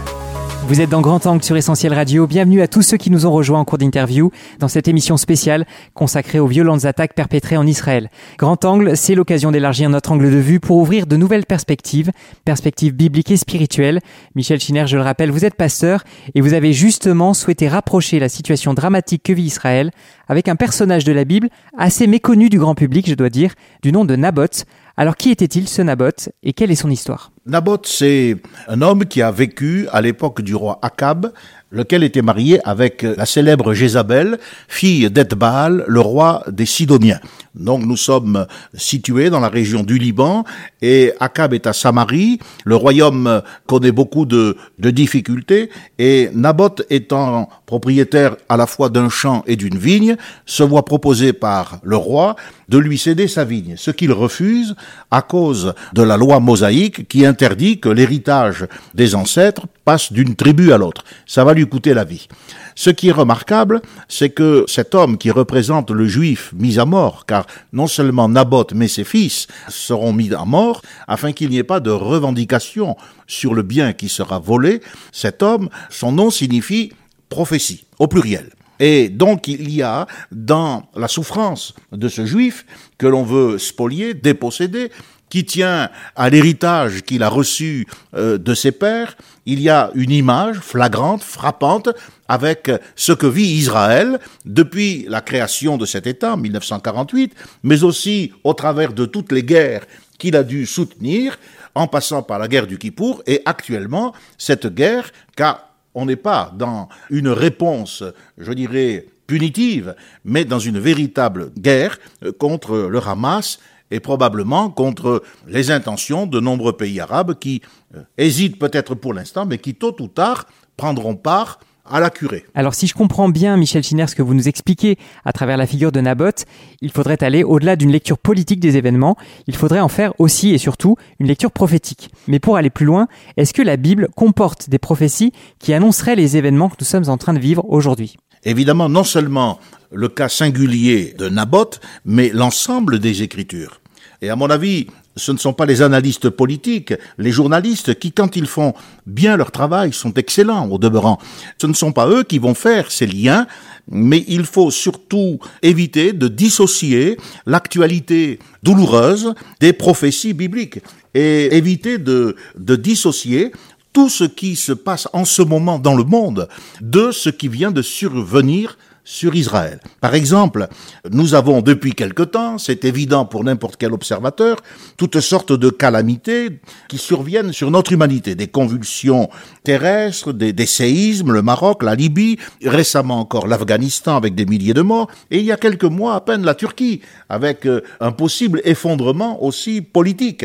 Vous 0.69 0.81
êtes 0.81 0.91
dans 0.91 1.01
Grand 1.01 1.25
Angle 1.27 1.45
sur 1.45 1.57
Essentiel 1.57 1.95
Radio. 1.95 2.27
Bienvenue 2.27 2.61
à 2.61 2.67
tous 2.67 2.83
ceux 2.83 2.97
qui 2.97 3.13
nous 3.13 3.25
ont 3.25 3.31
rejoints 3.31 3.61
en 3.61 3.65
cours 3.65 3.79
d'interview 3.79 4.33
dans 4.59 4.67
cette 4.67 4.89
émission 4.89 5.17
spéciale 5.17 5.65
consacrée 5.95 6.41
aux 6.41 6.49
violentes 6.49 6.87
attaques 6.87 7.15
perpétrées 7.15 7.57
en 7.57 7.65
Israël. 7.65 8.11
Grand 8.37 8.65
Angle, 8.65 8.97
c'est 8.97 9.15
l'occasion 9.15 9.53
d'élargir 9.53 9.89
notre 9.89 10.11
angle 10.11 10.29
de 10.29 10.39
vue 10.39 10.59
pour 10.59 10.79
ouvrir 10.79 11.07
de 11.07 11.17
nouvelles 11.17 11.47
perspectives, 11.47 12.11
perspectives 12.45 12.95
bibliques 12.95 13.31
et 13.31 13.37
spirituelles. 13.37 14.01
Michel 14.35 14.59
Chiner, 14.59 14.89
je 14.89 14.97
le 14.97 15.05
rappelle, 15.05 15.31
vous 15.31 15.45
êtes 15.45 15.55
pasteur 15.55 16.03
et 16.35 16.41
vous 16.41 16.53
avez 16.53 16.73
justement 16.73 17.33
souhaité 17.33 17.69
rapprocher 17.69 18.19
la 18.19 18.29
situation 18.29 18.75
dramatique 18.75 19.23
que 19.23 19.33
vit 19.33 19.45
Israël 19.45 19.93
avec 20.27 20.49
un 20.49 20.57
personnage 20.57 21.05
de 21.05 21.13
la 21.13 21.25
Bible 21.25 21.49
assez 21.79 22.09
méconnu 22.09 22.49
du 22.49 22.59
grand 22.59 22.75
public, 22.75 23.09
je 23.09 23.15
dois 23.15 23.31
dire, 23.31 23.53
du 23.83 23.93
nom 23.93 24.05
de 24.05 24.17
Naboth. 24.17 24.65
Alors 24.99 25.17
qui 25.17 25.31
était-il 25.31 25.69
ce 25.69 25.83
Naboth 25.83 26.31
et 26.43 26.55
quelle 26.55 26.71
est 26.71 26.77
son 26.77 26.91
histoire? 26.91 27.31
Naboth, 27.45 27.87
c'est 27.87 28.39
un 28.67 28.81
homme 28.81 29.05
qui 29.05 29.21
a 29.21 29.31
vécu 29.31 29.87
à 29.93 30.01
l'époque 30.01 30.41
du 30.41 30.55
roi 30.55 30.79
Akab, 30.81 31.33
lequel 31.71 32.05
était 32.05 32.23
marié 32.23 32.61
avec 32.67 33.03
la 33.03 33.27
célèbre 33.27 33.75
Jézabel, 33.75 34.39
fille 34.69 35.11
d'Etbaal, 35.11 35.85
le 35.87 36.01
roi 36.01 36.45
des 36.51 36.67
Sidoniens. 36.67 37.21
Donc 37.55 37.85
nous 37.85 37.97
sommes 37.97 38.47
situés 38.75 39.31
dans 39.31 39.41
la 39.41 39.49
région 39.49 39.83
du 39.83 39.99
Liban 39.99 40.45
et 40.83 41.13
Akab 41.21 41.55
est 41.55 41.67
à 41.67 41.73
Samarie. 41.73 42.39
Le 42.65 42.77
royaume 42.77 43.43
connaît 43.67 43.93
beaucoup 43.93 44.27
de, 44.27 44.57
de 44.79 44.91
difficultés 44.91 45.71
et 45.99 46.31
Naboth 46.35 46.83
étant 46.91 47.49
propriétaire 47.65 48.37
à 48.49 48.57
la 48.57 48.67
fois 48.67 48.89
d'un 48.89 49.09
champ 49.09 49.43
et 49.47 49.57
d'une 49.57 49.79
vigne, 49.79 50.17
se 50.45 50.63
voit 50.63 50.85
proposer 50.85 51.33
par 51.33 51.79
le 51.83 51.97
roi 51.97 52.37
de 52.69 52.79
lui 52.79 52.99
céder 52.99 53.29
sa 53.29 53.45
vigne, 53.45 53.75
ce 53.77 53.91
qu'il 53.91 54.13
refuse 54.13 54.75
à 55.11 55.23
cause 55.23 55.75
de 55.93 56.03
la 56.03 56.17
loi 56.17 56.41
mosaïque 56.41 57.09
qui 57.09 57.25
interdit 57.25 57.79
que 57.81 57.89
l'héritage 57.89 58.67
des 58.95 59.15
ancêtres 59.15 59.67
passe 59.85 60.13
d'une 60.13 60.35
tribu 60.35 60.73
à 60.73 60.79
l'autre. 60.79 61.05
Ça 61.27 61.45
va 61.45 61.55
lui 61.57 61.67
coûter 61.67 61.95
la 61.95 62.05
vie. 62.05 62.29
Ce 62.77 62.91
qui 62.91 63.09
est 63.09 63.13
remarquable, 63.13 63.83
c'est 64.09 64.31
que 64.31 64.65
cet 64.69 64.95
homme 64.95 65.19
qui 65.19 65.31
représente 65.31 65.91
le 65.91 66.07
juif 66.07 66.53
mis 66.55 66.79
à 66.79 66.85
mort, 66.85 67.27
car 67.27 67.47
non 67.73 67.87
seulement 67.87 68.29
Naboth 68.29 68.73
mais 68.75 68.89
ses 68.89 69.05
fils 69.05 69.49
seront 69.69 70.13
mis 70.13 70.33
à 70.33 70.45
mort, 70.45 70.83
afin 71.09 71.33
qu'il 71.33 71.51
n'y 71.51 71.59
ait 71.59 71.65
pas 71.65 71.81
de 71.81 71.91
revendication 71.91 72.97
sur 73.27 73.55
le 73.55 73.63
bien 73.63 73.93
qui 73.93 74.09
sera 74.09 74.39
volé, 74.39 74.81
cet 75.11 75.43
homme, 75.43 75.69
son 75.91 76.13
nom 76.13 76.31
signifie 76.31 76.93
prophétie, 77.29 77.87
au 77.99 78.07
pluriel. 78.07 78.51
Et 78.79 79.09
donc 79.09 79.49
il 79.49 79.73
y 79.73 79.83
a 79.83 80.07
dans 80.31 80.85
la 80.95 81.09
souffrance 81.09 81.75
de 81.93 82.09
ce 82.09 82.27
juif 82.27 82.67
que 82.99 83.07
l'on 83.07 83.23
veut 83.23 83.59
spolier, 83.59 84.15
déposséder, 84.15 84.91
qui 85.29 85.45
tient 85.45 85.91
à 86.15 86.31
l'héritage 86.31 87.03
qu'il 87.03 87.23
a 87.23 87.29
reçu 87.29 87.87
euh, 88.15 88.39
de 88.39 88.55
ses 88.55 88.73
pères, 88.73 89.17
il 89.45 89.61
y 89.61 89.69
a 89.69 89.91
une 89.95 90.11
image 90.11 90.57
flagrante, 90.59 91.23
frappante, 91.23 91.89
avec 92.29 92.71
ce 92.97 93.13
que 93.13 93.27
vit 93.27 93.47
Israël 93.47 94.19
depuis 94.45 95.07
la 95.09 95.21
création 95.21 95.79
de 95.79 95.87
cet 95.87 96.07
État 96.07 96.35
en 96.35 96.37
1948, 96.37 97.35
mais 97.63 97.85
aussi 97.85 98.33
au 98.45 98.55
travers 98.55 98.93
de 98.93 99.07
toutes 99.07 99.33
les 99.33 99.43
guerres 99.43 99.87
qu'il 100.19 100.37
a 100.37 100.43
dû 100.43 100.67
soutenir, 100.67 101.39
en 101.75 101.87
passant 101.87 102.23
par 102.23 102.39
la 102.39 102.49
guerre 102.49 102.67
du 102.67 102.79
Kippour, 102.79 103.23
et 103.27 103.43
actuellement 103.45 104.15
cette 104.39 104.67
guerre, 104.67 105.13
car 105.37 105.71
on 105.95 106.07
n'est 106.07 106.17
pas 106.17 106.53
dans 106.57 106.89
une 107.11 107.29
réponse, 107.29 108.03
je 108.39 108.53
dirais, 108.53 109.07
punitive, 109.27 109.95
mais 110.25 110.45
dans 110.45 110.59
une 110.59 110.79
véritable 110.79 111.51
guerre 111.59 111.99
contre 112.39 112.77
le 112.77 113.01
Hamas 113.01 113.59
et 113.91 114.01
probablement 114.01 114.71
contre 114.71 115.23
les 115.47 115.71
intentions 115.71 116.27
de 116.27 116.41
nombreux 116.41 116.77
pays 116.77 117.01
arabes 117.01 117.39
qui 117.39 117.63
euh, 117.95 118.03
hésitent 118.19 118.59
peut-être 118.59 118.95
pour 118.95 119.15
l'instant, 119.15 119.47
mais 119.47 119.59
qui 119.59 119.75
tôt 119.75 119.97
ou 120.01 120.09
tard 120.09 120.47
prendront 120.77 121.17
part 121.17 121.59
à 121.89 122.01
la 122.01 122.11
curée. 122.11 122.45
Alors 122.55 122.75
si 122.75 122.87
je 122.87 122.95
comprends 122.95 123.29
bien, 123.29 123.57
Michel 123.57 123.83
Chiner, 123.83 124.07
ce 124.07 124.15
que 124.15 124.23
vous 124.23 124.35
nous 124.35 124.49
expliquez 124.49 124.99
à 125.25 125.33
travers 125.33 125.57
la 125.57 125.67
figure 125.67 125.93
de 125.93 126.01
Naboth, 126.01 126.45
il 126.81 126.91
faudrait 126.91 127.23
aller 127.23 127.45
au-delà 127.45 127.77
d'une 127.77 127.93
lecture 127.93 128.19
politique 128.19 128.61
des 128.61 128.77
événements, 128.77 129.17
il 129.47 129.55
faudrait 129.55 129.81
en 129.81 129.89
faire 129.89 130.13
aussi 130.19 130.53
et 130.53 130.59
surtout 130.59 130.97
une 131.21 131.27
lecture 131.27 131.53
prophétique. 131.53 132.11
Mais 132.27 132.39
pour 132.39 132.57
aller 132.57 132.71
plus 132.71 132.87
loin, 132.87 133.09
est-ce 133.37 133.55
que 133.55 133.63
la 133.63 133.77
Bible 133.77 134.09
comporte 134.17 134.69
des 134.69 134.79
prophéties 134.79 135.33
qui 135.59 135.73
annonceraient 135.75 136.17
les 136.17 136.37
événements 136.37 136.69
que 136.69 136.77
nous 136.81 136.87
sommes 136.87 137.09
en 137.09 137.19
train 137.19 137.35
de 137.35 137.39
vivre 137.39 137.65
aujourd'hui? 137.69 138.17
Évidemment, 138.47 138.89
non 138.89 139.03
seulement 139.03 139.59
le 139.91 140.09
cas 140.09 140.29
singulier 140.29 141.15
de 141.19 141.29
Naboth, 141.29 141.81
mais 142.05 142.31
l'ensemble 142.33 143.01
des 143.01 143.23
Écritures. 143.23 143.81
Et 144.23 144.31
à 144.31 144.37
mon 144.37 144.49
avis, 144.49 144.87
ce 145.17 145.33
ne 145.33 145.37
sont 145.37 145.53
pas 145.53 145.67
les 145.67 145.83
analystes 145.83 146.31
politiques, 146.31 146.95
les 147.19 147.33
journalistes 147.33 147.99
qui, 147.99 148.13
quand 148.13 148.37
ils 148.37 148.47
font 148.47 148.73
bien 149.05 149.37
leur 149.37 149.51
travail, 149.51 149.93
sont 149.93 150.15
excellents 150.15 150.69
au 150.69 150.79
demeurant. 150.79 151.19
Ce 151.61 151.67
ne 151.67 151.73
sont 151.73 151.93
pas 151.93 152.09
eux 152.09 152.23
qui 152.23 152.39
vont 152.39 152.55
faire 152.55 152.93
ces 152.93 153.07
liens, 153.07 153.49
mais 153.91 154.25
il 154.29 154.45
faut 154.45 154.71
surtout 154.71 155.41
éviter 155.63 156.13
de 156.13 156.29
dissocier 156.29 157.17
l'actualité 157.47 158.39
douloureuse 158.63 159.35
des 159.59 159.73
prophéties 159.73 160.35
bibliques 160.35 160.79
et 161.15 161.57
éviter 161.57 161.99
de, 161.99 162.37
de 162.57 162.77
dissocier 162.77 163.53
tout 163.97 164.11
ce 164.11 164.25
qui 164.25 164.57
se 164.57 164.73
passe 164.73 165.09
en 165.15 165.25
ce 165.25 165.41
moment 165.41 165.79
dans 165.79 165.95
le 165.95 166.05
monde 166.05 166.49
de 166.83 167.13
ce 167.13 167.31
qui 167.31 167.49
vient 167.49 167.71
de 167.71 167.81
survenir 167.81 168.77
sur 169.07 169.37
Israël. 169.37 169.81
Par 170.01 170.15
exemple, 170.15 170.67
nous 171.11 171.35
avons 171.35 171.63
depuis 171.63 171.95
quelque 171.95 172.25
temps, 172.25 172.59
c'est 172.59 172.85
évident 172.85 173.25
pour 173.25 173.45
n'importe 173.45 173.77
quel 173.77 173.95
observateur, 173.95 174.57
toutes 174.99 175.21
sortes 175.21 175.53
de 175.53 175.71
calamités 175.71 176.61
qui 176.89 176.99
surviennent 176.99 177.53
sur 177.53 177.71
notre 177.71 177.93
humanité, 177.93 178.35
des 178.35 178.49
convulsions 178.49 179.31
terrestres, 179.63 180.33
des, 180.33 180.53
des 180.53 180.67
séismes, 180.67 181.33
le 181.33 181.41
Maroc, 181.41 181.85
la 181.85 181.95
Libye, 181.95 182.37
récemment 182.65 183.21
encore 183.21 183.47
l'Afghanistan 183.47 184.17
avec 184.17 184.35
des 184.35 184.45
milliers 184.45 184.75
de 184.75 184.83
morts, 184.83 185.09
et 185.31 185.39
il 185.39 185.45
y 185.45 185.53
a 185.53 185.57
quelques 185.57 185.85
mois 185.85 186.17
à 186.17 186.21
peine 186.21 186.45
la 186.45 186.57
Turquie, 186.57 187.01
avec 187.29 187.65
euh, 187.65 187.83
un 188.01 188.11
possible 188.11 188.61
effondrement 188.65 189.43
aussi 189.43 189.81
politique. 189.81 190.45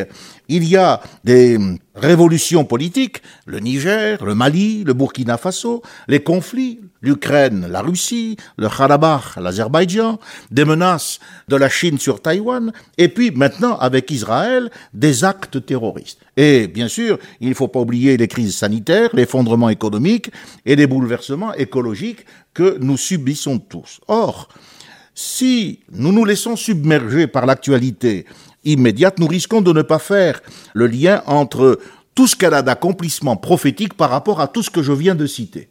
Il 0.53 0.67
y 0.67 0.75
a 0.75 1.00
des 1.24 1.58
révolutions 1.96 2.65
politiques, 2.65 3.22
le 3.46 3.60
Niger, 3.60 4.22
le 4.25 4.36
Mali, 4.36 4.84
le 4.84 4.91
Burkina 4.91 5.38
Faso, 5.38 5.81
les 6.10 6.20
conflits, 6.20 6.81
l'Ukraine, 7.00 7.67
la 7.70 7.81
Russie, 7.81 8.36
le 8.58 8.67
Karabakh, 8.67 9.38
l'Azerbaïdjan, 9.38 10.20
des 10.51 10.65
menaces 10.65 11.22
de 11.48 11.55
la 11.55 11.70
Chine 11.70 11.98
sur 12.00 12.22
Taïwan, 12.22 12.74
et 12.98 13.08
puis 13.08 13.31
maintenant 13.31 13.77
avec 13.77 14.12
Israël, 14.12 14.70
des 14.93 15.24
actes 15.24 15.65
terroristes. 15.65 16.20
Et 16.36 16.67
bien 16.67 16.89
sûr, 16.89 17.17
il 17.39 17.48
ne 17.48 17.53
faut 17.53 17.70
pas 17.70 17.79
oublier 17.79 18.17
les 18.17 18.27
crises 18.27 18.58
sanitaires, 18.58 19.12
l'effondrement 19.13 19.70
économique 19.70 20.31
et 20.65 20.75
les 20.75 20.86
bouleversements 20.86 21.53
écologiques 21.53 22.25
que 22.53 22.77
nous 22.81 22.98
subissons 22.98 23.58
tous. 23.58 24.01
Or, 24.10 24.50
si 25.13 25.79
nous 25.91 26.12
nous 26.12 26.25
laissons 26.25 26.58
submerger 26.58 27.27
par 27.27 27.46
l'actualité 27.46 28.25
immédiate, 28.63 29.20
nous 29.20 29.27
risquons 29.27 29.62
de 29.62 29.74
ne 29.74 29.82
pas 29.82 30.00
faire 30.00 30.41
le 30.74 30.88
lien 30.88 31.24
entre 31.25 31.80
tout 32.15 32.27
ce 32.27 32.36
qu'elle 32.36 32.53
a 32.53 32.62
d'accomplissement 32.62 33.36
prophétique 33.36 33.96
par 33.96 34.10
rapport 34.10 34.41
à 34.41 34.48
tout 34.48 34.63
ce 34.63 34.70
que 34.70 34.84
je 34.84 34.91
viens 34.91 35.15
de 35.15 35.25
citer. 35.25 35.70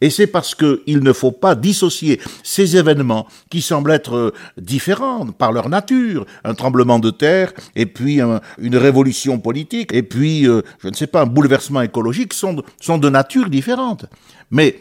Et 0.00 0.10
c'est 0.10 0.26
parce 0.28 0.54
qu'il 0.54 1.00
ne 1.02 1.12
faut 1.12 1.32
pas 1.32 1.54
dissocier 1.54 2.20
ces 2.44 2.76
événements 2.76 3.26
qui 3.50 3.60
semblent 3.60 3.90
être 3.90 4.14
euh, 4.14 4.34
différents 4.56 5.26
par 5.26 5.50
leur 5.52 5.68
nature, 5.68 6.24
un 6.44 6.54
tremblement 6.54 7.00
de 7.00 7.10
terre, 7.10 7.52
et 7.74 7.86
puis 7.86 8.20
une 8.58 8.76
révolution 8.76 9.38
politique, 9.40 9.92
et 9.92 10.04
puis, 10.04 10.46
euh, 10.46 10.62
je 10.82 10.88
ne 10.88 10.94
sais 10.94 11.08
pas, 11.08 11.22
un 11.22 11.26
bouleversement 11.26 11.82
écologique, 11.82 12.32
sont, 12.32 12.62
sont 12.80 12.98
de 12.98 13.10
nature 13.10 13.50
différente. 13.50 14.06
Mais 14.50 14.78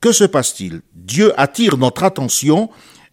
que 0.00 0.12
se 0.12 0.24
passe-t-il? 0.24 0.80
Dieu 0.94 1.32
attire 1.40 1.76
notre 1.76 2.02
attention 2.02 2.68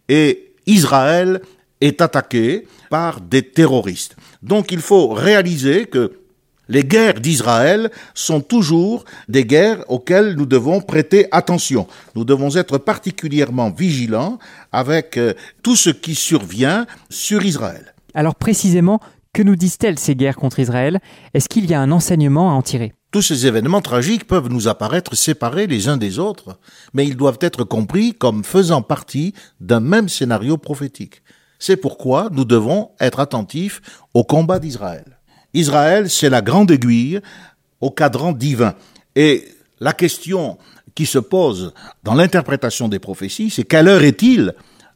et 0.08 0.52
Israël 0.66 1.40
est 1.80 2.00
attaqué 2.00 2.66
par 2.90 3.20
des 3.20 3.42
terroristes. 3.42 4.16
Donc 4.42 4.72
il 4.72 4.80
faut 4.80 5.08
réaliser 5.08 5.86
que 5.86 6.12
les 6.68 6.84
guerres 6.84 7.20
d'Israël 7.20 7.90
sont 8.14 8.40
toujours 8.40 9.04
des 9.28 9.44
guerres 9.44 9.84
auxquelles 9.88 10.34
nous 10.34 10.46
devons 10.46 10.80
prêter 10.80 11.28
attention. 11.30 11.86
Nous 12.14 12.24
devons 12.24 12.56
être 12.56 12.78
particulièrement 12.78 13.70
vigilants 13.70 14.38
avec 14.72 15.16
euh, 15.16 15.34
tout 15.62 15.76
ce 15.76 15.90
qui 15.90 16.14
survient 16.16 16.86
sur 17.08 17.44
Israël. 17.44 17.94
Alors 18.14 18.34
précisément, 18.34 19.00
que 19.32 19.42
nous 19.42 19.54
disent-elles 19.54 19.98
ces 19.98 20.16
guerres 20.16 20.36
contre 20.36 20.60
Israël? 20.60 20.98
Est-ce 21.34 21.48
qu'il 21.48 21.66
y 21.66 21.74
a 21.74 21.80
un 21.80 21.92
enseignement 21.92 22.50
à 22.50 22.54
en 22.54 22.62
tirer? 22.62 22.94
Tous 23.12 23.22
ces 23.22 23.46
événements 23.46 23.82
tragiques 23.82 24.26
peuvent 24.26 24.48
nous 24.48 24.66
apparaître 24.66 25.14
séparés 25.14 25.66
les 25.66 25.88
uns 25.88 25.96
des 25.96 26.18
autres, 26.18 26.58
mais 26.94 27.06
ils 27.06 27.16
doivent 27.16 27.38
être 27.40 27.62
compris 27.62 28.14
comme 28.14 28.44
faisant 28.44 28.82
partie 28.82 29.34
d'un 29.60 29.80
même 29.80 30.08
scénario 30.08 30.56
prophétique. 30.56 31.22
C'est 31.58 31.76
pourquoi 31.76 32.28
nous 32.32 32.44
devons 32.44 32.90
être 33.00 33.20
attentifs 33.20 33.80
au 34.14 34.24
combat 34.24 34.58
d'Israël. 34.58 35.18
Israël, 35.54 36.10
c'est 36.10 36.30
la 36.30 36.42
grande 36.42 36.70
aiguille 36.70 37.20
au 37.80 37.90
cadran 37.90 38.32
divin. 38.32 38.74
Et 39.14 39.44
la 39.80 39.92
question 39.92 40.58
qui 40.94 41.06
se 41.06 41.18
pose 41.18 41.72
dans 42.04 42.14
l'interprétation 42.14 42.88
des 42.88 42.98
prophéties, 42.98 43.50
c'est 43.50 43.64
quelle 43.64 43.88
heure 43.88 44.02
est-il 44.02 44.54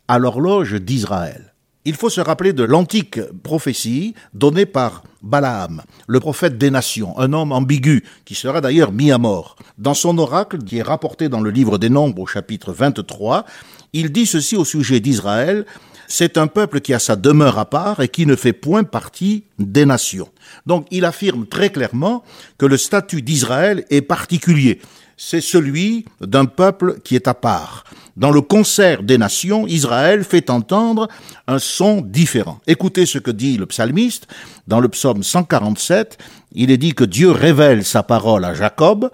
à 0.09 0.19
l'horloge 0.19 0.75
d'Israël? 0.75 1.55
Il 1.87 1.95
faut 1.95 2.11
se 2.11 2.21
rappeler 2.21 2.53
de 2.53 2.63
l'antique 2.63 3.21
prophétie 3.43 4.15
donnée 4.35 4.67
par 4.67 5.03
Balaam, 5.23 5.83
le 6.07 6.21
prophète 6.21 6.59
des 6.59 6.71
nations, 6.71 7.19
un 7.19 7.33
homme 7.33 7.53
ambigu 7.53 8.05
qui 8.27 8.35
sera 8.35 8.61
d'ailleurs 8.61 8.93
mis 8.93 9.11
à 9.13 9.19
mort. 9.19 9.57
Dans 9.79 9.95
son 9.95 10.19
oracle, 10.19 10.59
qui 10.59 10.79
est 10.79 10.83
rapporté 10.83 11.31
dans 11.31 11.41
le 11.41 11.51
livre 11.51 11.79
des 11.79 11.89
Nombres 11.89 12.21
au 12.21 12.27
chapitre 12.27 12.73
23, 12.73 13.47
il 13.95 14.13
dit 14.13 14.27
ceci 14.27 14.57
au 14.57 14.65
sujet 14.67 15.01
d'Israël, 15.01 15.65
c'est 16.11 16.39
un 16.39 16.49
peuple 16.49 16.81
qui 16.81 16.93
a 16.93 16.99
sa 16.99 17.15
demeure 17.15 17.59
à 17.59 17.71
part 17.71 18.01
et 18.01 18.09
qui 18.09 18.27
ne 18.27 18.35
fait 18.35 18.53
point 18.53 18.83
partie 18.83 19.45
des 19.61 19.87
nations. 19.87 20.29
Donc 20.67 20.87
il 20.91 21.05
affirme 21.05 21.47
très 21.47 21.71
clairement 21.71 22.25
que 22.59 22.67
le 22.67 22.77
statut 22.77 23.23
d'Israël 23.23 23.85
est 23.91 24.03
particulier. 24.03 24.81
C'est 25.17 25.41
celui 25.41 26.07
d'un 26.21 26.47
peuple 26.47 26.99
qui 27.05 27.15
est 27.15 27.29
à 27.29 27.35
part. 27.35 27.85
Dans 28.17 28.33
le 28.33 28.41
concert 28.41 29.05
des 29.05 29.19
nations, 29.19 29.69
Israël 29.69 30.25
fait 30.25 30.51
entendre 30.51 31.07
un 31.47 31.61
son 31.61 32.01
différent. 32.01 32.59
Écoutez 32.67 33.07
ce 33.07 33.19
que 33.19 33.31
dit 33.31 33.57
le 33.57 33.67
psalmiste 33.67 34.27
dans 34.67 34.81
le 34.81 34.89
psaume 34.89 35.23
147. 35.23 36.19
Il 36.53 36.73
est 36.73 36.77
dit 36.77 36.95
que 36.95 37.05
Dieu 37.05 37.31
révèle 37.31 37.85
sa 37.85 38.03
parole 38.03 38.45
à 38.45 38.53
Jacob, 38.53 39.11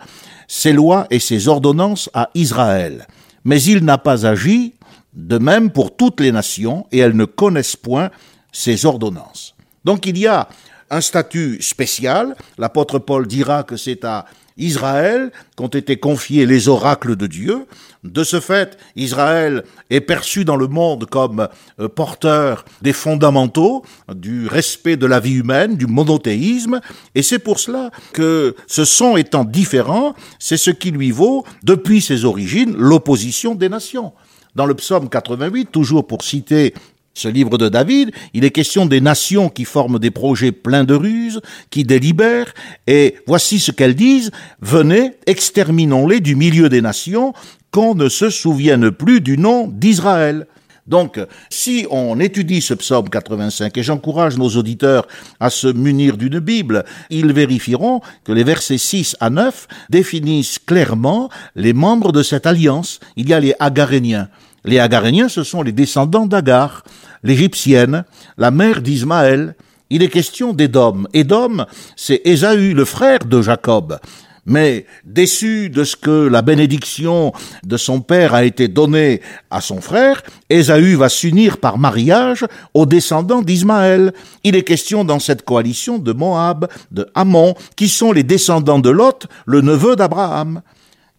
ses 0.48 0.72
lois 0.72 1.06
et 1.10 1.18
ses 1.18 1.46
ordonnances 1.46 2.08
à 2.14 2.30
Israël. 2.34 3.06
Mais 3.44 3.62
il 3.62 3.84
n'a 3.84 3.98
pas 3.98 4.26
agi 4.26 4.72
de 5.16 5.38
même 5.38 5.70
pour 5.70 5.96
toutes 5.96 6.20
les 6.20 6.30
nations, 6.30 6.86
et 6.92 6.98
elles 6.98 7.16
ne 7.16 7.24
connaissent 7.24 7.76
point 7.76 8.10
ces 8.52 8.86
ordonnances. 8.86 9.54
Donc 9.84 10.06
il 10.06 10.18
y 10.18 10.26
a 10.26 10.48
un 10.90 11.00
statut 11.00 11.60
spécial. 11.60 12.36
L'apôtre 12.58 12.98
Paul 12.98 13.26
dira 13.26 13.64
que 13.64 13.76
c'est 13.76 14.04
à 14.04 14.26
Israël 14.58 15.32
qu'ont 15.56 15.68
été 15.68 15.98
confiés 15.98 16.46
les 16.46 16.68
oracles 16.68 17.16
de 17.16 17.26
Dieu. 17.26 17.66
De 18.04 18.24
ce 18.24 18.40
fait, 18.40 18.78
Israël 18.94 19.64
est 19.90 20.00
perçu 20.00 20.44
dans 20.44 20.56
le 20.56 20.68
monde 20.68 21.06
comme 21.06 21.48
euh, 21.80 21.88
porteur 21.88 22.64
des 22.80 22.92
fondamentaux, 22.92 23.84
du 24.14 24.46
respect 24.46 24.96
de 24.96 25.06
la 25.06 25.20
vie 25.20 25.34
humaine, 25.34 25.76
du 25.76 25.86
monothéisme, 25.86 26.80
et 27.14 27.22
c'est 27.22 27.38
pour 27.38 27.58
cela 27.58 27.90
que 28.12 28.54
ce 28.66 28.84
son 28.84 29.16
étant 29.16 29.44
différent, 29.44 30.14
c'est 30.38 30.56
ce 30.56 30.70
qui 30.70 30.90
lui 30.90 31.10
vaut, 31.10 31.44
depuis 31.62 32.00
ses 32.00 32.24
origines, 32.24 32.74
l'opposition 32.76 33.54
des 33.54 33.68
nations. 33.68 34.12
Dans 34.56 34.64
le 34.64 34.72
psaume 34.72 35.10
88, 35.10 35.70
toujours 35.70 36.06
pour 36.06 36.24
citer 36.24 36.72
ce 37.12 37.28
livre 37.28 37.58
de 37.58 37.68
David, 37.68 38.10
il 38.32 38.42
est 38.42 38.50
question 38.50 38.86
des 38.86 39.02
nations 39.02 39.50
qui 39.50 39.66
forment 39.66 39.98
des 39.98 40.10
projets 40.10 40.50
pleins 40.50 40.84
de 40.84 40.94
ruses, 40.94 41.42
qui 41.68 41.84
délibèrent, 41.84 42.54
et 42.86 43.16
voici 43.26 43.58
ce 43.60 43.70
qu'elles 43.70 43.94
disent, 43.94 44.30
venez, 44.62 45.12
exterminons-les 45.26 46.20
du 46.20 46.36
milieu 46.36 46.70
des 46.70 46.80
nations, 46.80 47.34
qu'on 47.70 47.94
ne 47.94 48.08
se 48.08 48.30
souvienne 48.30 48.90
plus 48.90 49.20
du 49.20 49.36
nom 49.36 49.68
d'Israël. 49.68 50.46
Donc, 50.86 51.20
si 51.50 51.86
on 51.90 52.18
étudie 52.18 52.62
ce 52.62 52.72
psaume 52.72 53.10
85, 53.10 53.76
et 53.76 53.82
j'encourage 53.82 54.38
nos 54.38 54.48
auditeurs 54.48 55.06
à 55.38 55.50
se 55.50 55.66
munir 55.66 56.16
d'une 56.16 56.38
Bible, 56.38 56.86
ils 57.10 57.30
vérifieront 57.30 58.00
que 58.24 58.32
les 58.32 58.44
versets 58.44 58.78
6 58.78 59.16
à 59.20 59.28
9 59.28 59.68
définissent 59.90 60.58
clairement 60.58 61.28
les 61.56 61.74
membres 61.74 62.12
de 62.12 62.22
cette 62.22 62.46
alliance. 62.46 63.00
Il 63.16 63.28
y 63.28 63.34
a 63.34 63.40
les 63.40 63.54
Agaréniens. 63.58 64.28
Les 64.66 64.80
Agaréniens, 64.80 65.28
ce 65.28 65.44
sont 65.44 65.62
les 65.62 65.70
descendants 65.70 66.26
d'Agar, 66.26 66.82
l'égyptienne, 67.22 68.04
la 68.36 68.50
mère 68.50 68.82
d'Ismaël. 68.82 69.54
Il 69.90 70.02
est 70.02 70.08
question 70.08 70.52
d'Édom. 70.52 71.04
Édom, 71.14 71.64
c'est 71.94 72.20
Ésaü, 72.24 72.74
le 72.74 72.84
frère 72.84 73.20
de 73.20 73.40
Jacob. 73.42 74.00
Mais 74.44 74.86
déçu 75.04 75.70
de 75.70 75.84
ce 75.84 75.94
que 75.94 76.26
la 76.26 76.42
bénédiction 76.42 77.32
de 77.64 77.76
son 77.76 78.00
père 78.00 78.34
a 78.34 78.44
été 78.44 78.66
donnée 78.66 79.20
à 79.52 79.60
son 79.60 79.80
frère, 79.80 80.22
Ésaü 80.50 80.96
va 80.96 81.08
s'unir 81.08 81.58
par 81.58 81.78
mariage 81.78 82.44
aux 82.74 82.86
descendants 82.86 83.42
d'Ismaël. 83.42 84.12
Il 84.42 84.56
est 84.56 84.62
question 84.64 85.04
dans 85.04 85.20
cette 85.20 85.44
coalition 85.44 85.98
de 85.98 86.12
Moab, 86.12 86.66
de 86.90 87.08
Ammon, 87.14 87.54
qui 87.76 87.88
sont 87.88 88.10
les 88.10 88.24
descendants 88.24 88.80
de 88.80 88.90
Lot, 88.90 89.26
le 89.46 89.60
neveu 89.60 89.94
d'Abraham. 89.94 90.62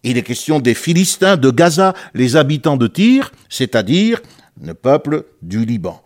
Il 0.08 0.16
est 0.16 0.22
question 0.22 0.58
des 0.58 0.72
Philistins 0.72 1.36
de 1.36 1.50
Gaza, 1.50 1.92
les 2.14 2.34
habitants 2.36 2.78
de 2.78 2.86
Tyr, 2.86 3.30
c'est-à-dire 3.50 4.22
le 4.58 4.72
peuple 4.72 5.26
du 5.42 5.66
Liban. 5.66 6.02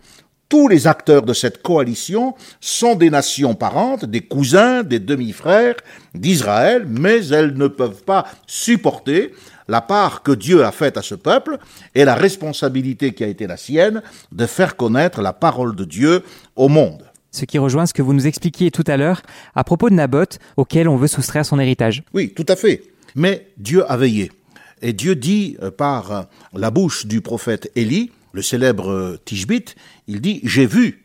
Tous 0.49 0.66
les 0.66 0.88
acteurs 0.88 1.23
de 1.23 1.32
cette 1.32 1.62
coalition 1.62 2.35
sont 2.61 2.97
des 2.97 3.11
nations 3.11 3.54
parentes, 3.54 4.04
des 4.04 4.23
cousins, 4.23 4.82
des 4.82 4.99
demi-frères 4.99 5.76
d'Israël, 6.16 6.85
mais 6.88 7.28
elles 7.28 7.54
ne 7.54 7.68
peuvent 7.68 8.02
pas 8.02 8.26
supporter 8.49 9.35
la 9.68 9.80
part 9.80 10.25
que 10.25 10.32
Dieu 10.32 10.64
a 10.64 10.73
faite 10.73 10.97
à 10.97 11.02
ce 11.02 11.14
peuple 11.14 11.59
et 11.94 12.04
la 12.04 12.16
responsabilité 12.16 13.14
qui 13.14 13.23
a 13.23 13.28
été 13.28 13.47
la 13.47 13.56
sienne 13.56 14.02
de 14.32 14.47
faire 14.47 14.75
connaître 14.75 15.23
la 15.23 15.32
parole 15.32 15.76
de 15.76 15.85
Dieu 15.85 16.25
au 16.56 16.68
monde. 16.68 17.04
Ce 17.30 17.44
qui 17.44 17.56
rejoint 17.56 17.87
ce 17.87 17.94
que 17.94 18.02
vous 18.02 18.14
nous 18.14 18.26
expliquiez 18.26 18.73
tout 18.73 18.85
à 18.88 18.97
l'heure 18.97 19.23
à 19.54 19.62
propos 19.62 19.90
de 19.90 19.94
Naboth, 19.94 20.40
auquel 20.56 20.88
on 20.88 20.97
veut 20.97 21.06
soustraire 21.06 21.47
son 21.47 21.61
héritage. 21.61 22.02
Oui, 22.12 22.35
tout 22.35 22.47
à 22.49 22.56
fait. 22.56 22.91
Mais 23.14 23.52
Dieu 23.57 23.90
a 23.90 23.97
veillé. 23.97 24.33
Et 24.81 24.92
Dieu 24.92 25.14
dit 25.14 25.57
euh, 25.62 25.71
par 25.71 26.12
euh, 26.12 26.23
la 26.54 26.71
bouche 26.71 27.07
du 27.07 27.21
prophète 27.21 27.71
Élie, 27.76 28.11
le 28.33 28.42
célèbre 28.42 28.90
euh, 28.90 29.21
Tishbit, 29.25 29.66
il 30.09 30.21
dit 30.21 30.40
J'ai 30.42 30.66
vu 30.66 31.04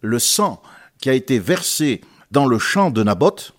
le 0.00 0.18
sang 0.18 0.62
qui 1.00 1.10
a 1.10 1.12
été 1.12 1.38
versé 1.38 2.00
dans 2.30 2.46
le 2.46 2.58
champ 2.58 2.90
de 2.90 3.02
Naboth, 3.02 3.54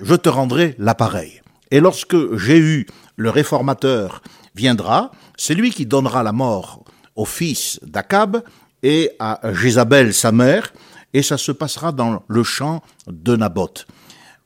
je 0.00 0.14
te 0.14 0.28
rendrai 0.28 0.74
l'appareil. 0.78 1.42
Et 1.70 1.80
lorsque 1.80 2.14
eu 2.14 2.86
le 3.16 3.30
réformateur 3.30 4.22
viendra, 4.54 5.10
c'est 5.36 5.54
lui 5.54 5.70
qui 5.70 5.86
donnera 5.86 6.22
la 6.22 6.32
mort 6.32 6.84
au 7.16 7.24
fils 7.24 7.80
d'Akab 7.82 8.42
et 8.82 9.10
à 9.18 9.40
Jézabel, 9.52 10.12
sa 10.12 10.32
mère, 10.32 10.72
et 11.14 11.22
ça 11.22 11.38
se 11.38 11.52
passera 11.52 11.92
dans 11.92 12.22
le 12.26 12.42
champ 12.42 12.82
de 13.06 13.36
Naboth. 13.36 13.86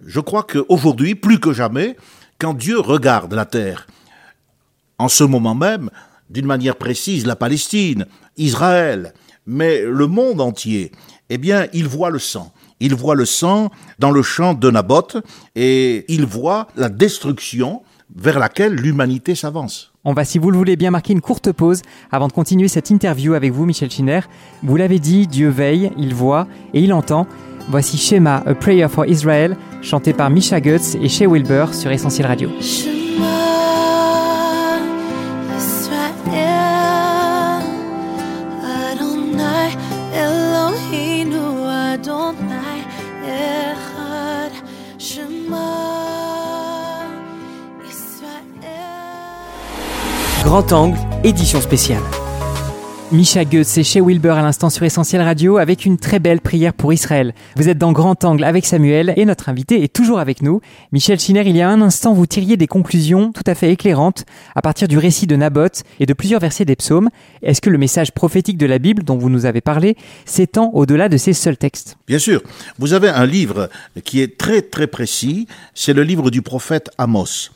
Je 0.05 0.21
crois 0.21 0.43
qu'aujourd'hui, 0.43 1.15
plus 1.15 1.41
que 1.41 1.53
jamais, 1.53 1.97
quand 2.39 2.55
Dieu 2.55 2.79
regarde 2.79 3.33
la 3.33 3.45
terre, 3.47 3.87
en 4.99 5.09
ce 5.09 5.25
moment 5.25 5.55
même, 5.55 5.91
d'une 6.31 6.47
manière 6.47 6.77
précise, 6.77 7.27
la 7.27 7.37
Palestine, 7.37 8.07
Israël, 8.37 9.13
mais 9.47 9.83
le 9.83 10.07
monde 10.07 10.41
entier, 10.41 10.93
eh 11.31 11.39
bien, 11.39 11.67
il 11.73 11.87
voit 11.87 12.11
le 12.11 12.19
sang. 12.19 12.53
Il 12.81 12.95
voit 12.95 13.15
le 13.15 13.25
sang 13.25 13.71
dans 13.99 14.11
le 14.11 14.23
champ 14.23 14.55
de 14.55 14.71
Naboth 14.71 15.17
et 15.55 16.05
il 16.13 16.27
voit 16.27 16.69
la 16.77 16.89
destruction 16.89 17.83
vers 18.15 18.39
laquelle 18.39 18.75
l'humanité 18.75 19.35
s'avance. 19.35 19.93
On 20.05 20.13
va, 20.13 20.25
si 20.25 20.39
vous 20.39 20.51
le 20.51 20.59
voulez 20.59 20.77
bien, 20.77 20.91
marquer 20.91 21.13
une 21.13 21.21
courte 21.21 21.51
pause 21.53 21.83
avant 22.13 22.29
de 22.29 22.33
continuer 22.33 22.69
cette 22.69 22.91
interview 22.91 23.35
avec 23.35 23.53
vous, 23.53 23.65
Michel 23.65 23.91
Schinner. 23.91 24.21
Vous 24.63 24.77
l'avez 24.77 24.99
dit, 24.99 25.27
Dieu 25.27 25.49
veille, 25.49 25.91
il 25.97 26.15
voit 26.15 26.47
et 26.75 26.81
il 26.81 26.93
entend. 26.93 27.27
Voici 27.69 27.97
Shema, 27.97 28.43
A 28.47 28.55
Prayer 28.55 28.89
for 28.89 29.07
Israel, 29.07 29.57
chanté 29.83 30.13
par 30.13 30.31
Misha 30.31 30.61
Goetz 30.61 30.97
et 31.03 31.09
Shea 31.09 31.27
Wilbur 31.27 31.75
sur 31.75 31.91
Essentiel 31.91 32.27
Radio. 32.27 32.51
Grand 50.45 50.73
Angle, 50.73 50.97
édition 51.25 51.61
spéciale. 51.61 52.26
Micha 53.13 53.45
Goetz 53.45 53.79
et 53.79 53.85
chez 53.85 54.01
Wilbur 54.01 54.35
à 54.35 54.43
l'instant 54.43 54.69
sur 54.69 54.83
Essentiel 54.83 55.23
Radio 55.23 55.59
avec 55.59 55.87
une 55.87 55.97
très 55.97 56.19
belle 56.19 56.41
prière 56.41 56.75
pour 56.75 56.93
Israël. 56.93 57.35
Vous 57.55 57.69
êtes 57.69 57.79
dans 57.79 57.93
Grand 57.93 58.25
Angle 58.25 58.43
avec 58.43 58.67
Samuel 58.67 59.15
et 59.17 59.25
notre 59.25 59.49
invité 59.49 59.85
est 59.85 59.93
toujours 59.93 60.19
avec 60.19 60.43
nous. 60.43 60.61
Michel 60.91 61.21
Schiner, 61.21 61.45
il 61.47 61.57
y 61.57 61.63
a 61.63 61.71
un 61.71 61.83
instant, 61.83 62.15
vous 62.15 62.27
tiriez 62.27 62.57
des 62.57 62.67
conclusions 62.67 63.31
tout 63.31 63.45
à 63.47 63.55
fait 63.55 63.71
éclairantes 63.71 64.25
à 64.57 64.61
partir 64.61 64.89
du 64.89 64.99
récit 64.99 65.29
de 65.29 65.37
Naboth 65.37 65.85
et 66.01 66.07
de 66.07 66.13
plusieurs 66.15 66.41
versets 66.41 66.65
des 66.65 66.75
psaumes. 66.75 67.09
Est-ce 67.43 67.61
que 67.61 67.71
le 67.71 67.79
message 67.79 68.11
prophétique 68.11 68.59
de 68.59 68.67
la 68.67 68.81
Bible 68.81 69.05
dont 69.05 69.17
vous 69.17 69.31
nous 69.31 69.47
avez 69.47 69.61
parlé 69.61 69.97
s'étend 70.25 70.73
au-delà 70.75 71.09
de 71.09 71.17
ces 71.17 71.33
seuls 71.33 71.57
textes? 71.57 71.99
Bien 72.09 72.19
sûr. 72.19 72.43
Vous 72.81 72.93
avez 72.93 73.09
un 73.09 73.25
livre 73.25 73.71
qui 74.03 74.21
est 74.21 74.37
très 74.37 74.63
très 74.63 74.89
précis, 74.89 75.47
c'est 75.75 75.93
le 75.93 76.03
livre 76.03 76.33
du 76.33 76.43
prophète 76.43 76.91
Amos. 76.99 77.51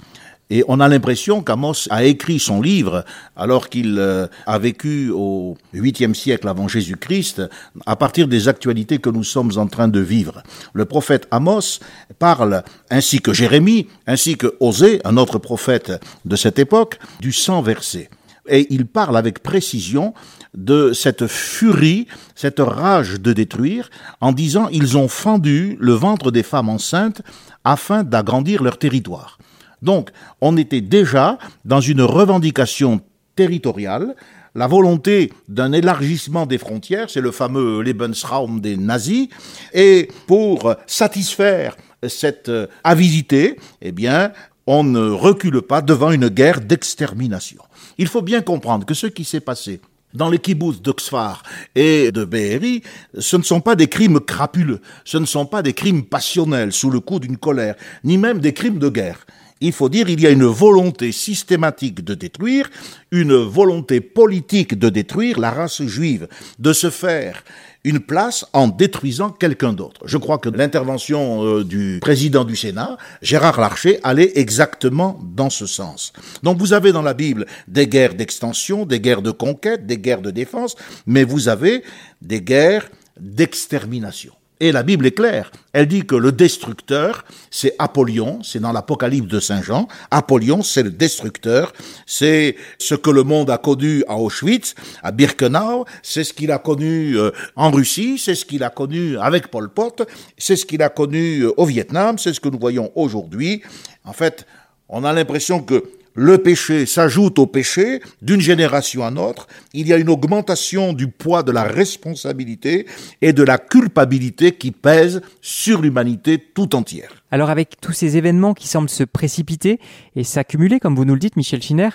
Et 0.50 0.64
on 0.66 0.80
a 0.80 0.88
l'impression 0.88 1.42
qu'Amos 1.42 1.86
a 1.90 2.02
écrit 2.02 2.40
son 2.40 2.60
livre 2.60 3.04
alors 3.36 3.68
qu'il 3.68 3.96
euh, 3.98 4.26
a 4.46 4.58
vécu 4.58 5.10
au 5.10 5.56
8e 5.74 6.12
siècle 6.12 6.48
avant 6.48 6.66
Jésus-Christ 6.66 7.42
à 7.86 7.94
partir 7.94 8.26
des 8.26 8.48
actualités 8.48 8.98
que 8.98 9.10
nous 9.10 9.22
sommes 9.22 9.52
en 9.56 9.68
train 9.68 9.86
de 9.86 10.00
vivre. 10.00 10.42
Le 10.72 10.84
prophète 10.86 11.28
Amos 11.30 11.78
parle, 12.18 12.64
ainsi 12.90 13.20
que 13.20 13.32
Jérémie, 13.32 13.86
ainsi 14.08 14.36
que 14.36 14.56
Osée, 14.58 15.00
un 15.04 15.16
autre 15.16 15.38
prophète 15.38 15.92
de 16.24 16.34
cette 16.34 16.58
époque, 16.58 16.98
du 17.20 17.30
sang 17.32 17.62
versé. 17.62 18.10
Et 18.48 18.66
il 18.70 18.86
parle 18.86 19.16
avec 19.16 19.44
précision 19.44 20.14
de 20.54 20.92
cette 20.92 21.28
furie, 21.28 22.08
cette 22.34 22.58
rage 22.58 23.20
de 23.20 23.32
détruire, 23.32 23.88
en 24.20 24.32
disant 24.32 24.68
ils 24.72 24.96
ont 24.98 25.06
fendu 25.06 25.76
le 25.78 25.92
ventre 25.92 26.32
des 26.32 26.42
femmes 26.42 26.68
enceintes 26.68 27.22
afin 27.62 28.02
d'agrandir 28.02 28.64
leur 28.64 28.78
territoire. 28.78 29.38
Donc, 29.82 30.10
on 30.40 30.56
était 30.56 30.80
déjà 30.80 31.38
dans 31.64 31.80
une 31.80 32.02
revendication 32.02 33.00
territoriale, 33.36 34.14
la 34.54 34.66
volonté 34.66 35.32
d'un 35.48 35.72
élargissement 35.72 36.44
des 36.44 36.58
frontières, 36.58 37.08
c'est 37.08 37.20
le 37.20 37.30
fameux 37.30 37.82
Lebensraum 37.82 38.60
des 38.60 38.76
nazis, 38.76 39.28
et 39.72 40.08
pour 40.26 40.74
satisfaire 40.86 41.76
cette 42.08 42.50
avidité, 42.82 43.56
eh 43.80 43.92
bien, 43.92 44.32
on 44.66 44.84
ne 44.84 45.10
recule 45.10 45.62
pas 45.62 45.82
devant 45.82 46.10
une 46.10 46.28
guerre 46.28 46.60
d'extermination. 46.60 47.62
Il 47.98 48.08
faut 48.08 48.22
bien 48.22 48.40
comprendre 48.40 48.86
que 48.86 48.94
ce 48.94 49.06
qui 49.06 49.24
s'est 49.24 49.40
passé 49.40 49.80
dans 50.14 50.28
les 50.28 50.38
kibbutz 50.38 50.82
d'Oxford 50.82 51.42
et 51.74 52.10
de 52.10 52.24
Be'eri, 52.24 52.82
ce 53.18 53.36
ne 53.36 53.42
sont 53.42 53.60
pas 53.60 53.76
des 53.76 53.86
crimes 53.86 54.20
crapuleux, 54.20 54.80
ce 55.04 55.18
ne 55.18 55.26
sont 55.26 55.46
pas 55.46 55.62
des 55.62 55.72
crimes 55.72 56.04
passionnels 56.04 56.72
sous 56.72 56.90
le 56.90 57.00
coup 57.00 57.20
d'une 57.20 57.36
colère, 57.36 57.76
ni 58.02 58.18
même 58.18 58.40
des 58.40 58.52
crimes 58.52 58.78
de 58.78 58.88
guerre 58.88 59.26
il 59.60 59.72
faut 59.72 59.88
dire 59.88 60.08
il 60.08 60.20
y 60.20 60.26
a 60.26 60.30
une 60.30 60.44
volonté 60.44 61.12
systématique 61.12 62.04
de 62.04 62.14
détruire, 62.14 62.70
une 63.10 63.34
volonté 63.34 64.00
politique 64.00 64.78
de 64.78 64.88
détruire 64.88 65.38
la 65.38 65.50
race 65.50 65.82
juive, 65.82 66.28
de 66.58 66.72
se 66.72 66.90
faire 66.90 67.44
une 67.84 68.00
place 68.00 68.44
en 68.52 68.68
détruisant 68.68 69.30
quelqu'un 69.30 69.72
d'autre. 69.72 70.02
Je 70.04 70.18
crois 70.18 70.38
que 70.38 70.48
l'intervention 70.48 71.44
euh, 71.44 71.64
du 71.64 71.98
président 72.00 72.44
du 72.44 72.56
Sénat, 72.56 72.98
Gérard 73.22 73.58
Larcher, 73.58 74.00
allait 74.02 74.32
exactement 74.34 75.18
dans 75.22 75.50
ce 75.50 75.66
sens. 75.66 76.12
Donc 76.42 76.58
vous 76.58 76.72
avez 76.72 76.92
dans 76.92 77.02
la 77.02 77.14
Bible 77.14 77.46
des 77.68 77.86
guerres 77.86 78.14
d'extension, 78.14 78.84
des 78.84 79.00
guerres 79.00 79.22
de 79.22 79.30
conquête, 79.30 79.86
des 79.86 79.98
guerres 79.98 80.22
de 80.22 80.30
défense, 80.30 80.76
mais 81.06 81.24
vous 81.24 81.48
avez 81.48 81.82
des 82.20 82.42
guerres 82.42 82.90
d'extermination. 83.18 84.32
Et 84.62 84.72
la 84.72 84.82
Bible 84.82 85.06
est 85.06 85.12
claire. 85.12 85.50
Elle 85.72 85.86
dit 85.86 86.04
que 86.04 86.14
le 86.14 86.32
destructeur, 86.32 87.24
c'est 87.50 87.74
Apollyon, 87.78 88.40
c'est 88.42 88.60
dans 88.60 88.72
l'Apocalypse 88.72 89.26
de 89.26 89.40
Saint 89.40 89.62
Jean. 89.62 89.88
Apollyon, 90.10 90.62
c'est 90.62 90.82
le 90.82 90.90
destructeur. 90.90 91.72
C'est 92.06 92.56
ce 92.78 92.94
que 92.94 93.08
le 93.08 93.22
monde 93.22 93.48
a 93.48 93.56
connu 93.56 94.04
à 94.06 94.16
Auschwitz, 94.16 94.74
à 95.02 95.12
Birkenau. 95.12 95.86
C'est 96.02 96.24
ce 96.24 96.34
qu'il 96.34 96.52
a 96.52 96.58
connu 96.58 97.16
euh, 97.16 97.30
en 97.56 97.70
Russie. 97.70 98.18
C'est 98.18 98.34
ce 98.34 98.44
qu'il 98.44 98.62
a 98.62 98.68
connu 98.68 99.16
avec 99.18 99.48
Pol 99.48 99.70
Pot. 99.70 100.02
C'est 100.36 100.56
ce 100.56 100.66
qu'il 100.66 100.82
a 100.82 100.90
connu 100.90 101.40
euh, 101.40 101.52
au 101.56 101.64
Vietnam. 101.64 102.18
C'est 102.18 102.34
ce 102.34 102.40
que 102.40 102.50
nous 102.50 102.58
voyons 102.58 102.92
aujourd'hui. 102.94 103.62
En 104.04 104.12
fait, 104.12 104.46
on 104.90 105.04
a 105.04 105.12
l'impression 105.14 105.62
que 105.62 105.84
le 106.20 106.36
péché 106.36 106.84
s'ajoute 106.84 107.38
au 107.38 107.46
péché 107.46 108.02
d'une 108.20 108.42
génération 108.42 109.02
à 109.02 109.10
l'autre, 109.10 109.46
il 109.72 109.88
y 109.88 109.94
a 109.94 109.96
une 109.96 110.10
augmentation 110.10 110.92
du 110.92 111.08
poids 111.08 111.42
de 111.42 111.50
la 111.50 111.62
responsabilité 111.62 112.86
et 113.22 113.32
de 113.32 113.42
la 113.42 113.56
culpabilité 113.56 114.52
qui 114.52 114.70
pèse 114.70 115.22
sur 115.40 115.80
l'humanité 115.80 116.36
tout 116.38 116.76
entière. 116.76 117.24
Alors 117.30 117.48
avec 117.48 117.80
tous 117.80 117.92
ces 117.92 118.18
événements 118.18 118.52
qui 118.52 118.68
semblent 118.68 118.90
se 118.90 119.02
précipiter 119.02 119.80
et 120.14 120.22
s'accumuler, 120.22 120.78
comme 120.78 120.94
vous 120.94 121.06
nous 121.06 121.14
le 121.14 121.20
dites, 121.20 121.36
Michel 121.36 121.62
Schinner, 121.62 121.88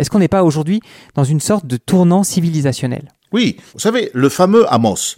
est-ce 0.00 0.10
qu'on 0.10 0.18
n'est 0.18 0.26
pas 0.26 0.42
aujourd'hui 0.42 0.80
dans 1.14 1.22
une 1.22 1.40
sorte 1.40 1.64
de 1.64 1.76
tournant 1.76 2.24
civilisationnel? 2.24 3.12
Oui, 3.30 3.58
vous 3.74 3.80
savez, 3.80 4.10
le 4.12 4.28
fameux 4.28 4.64
Amos, 4.72 5.14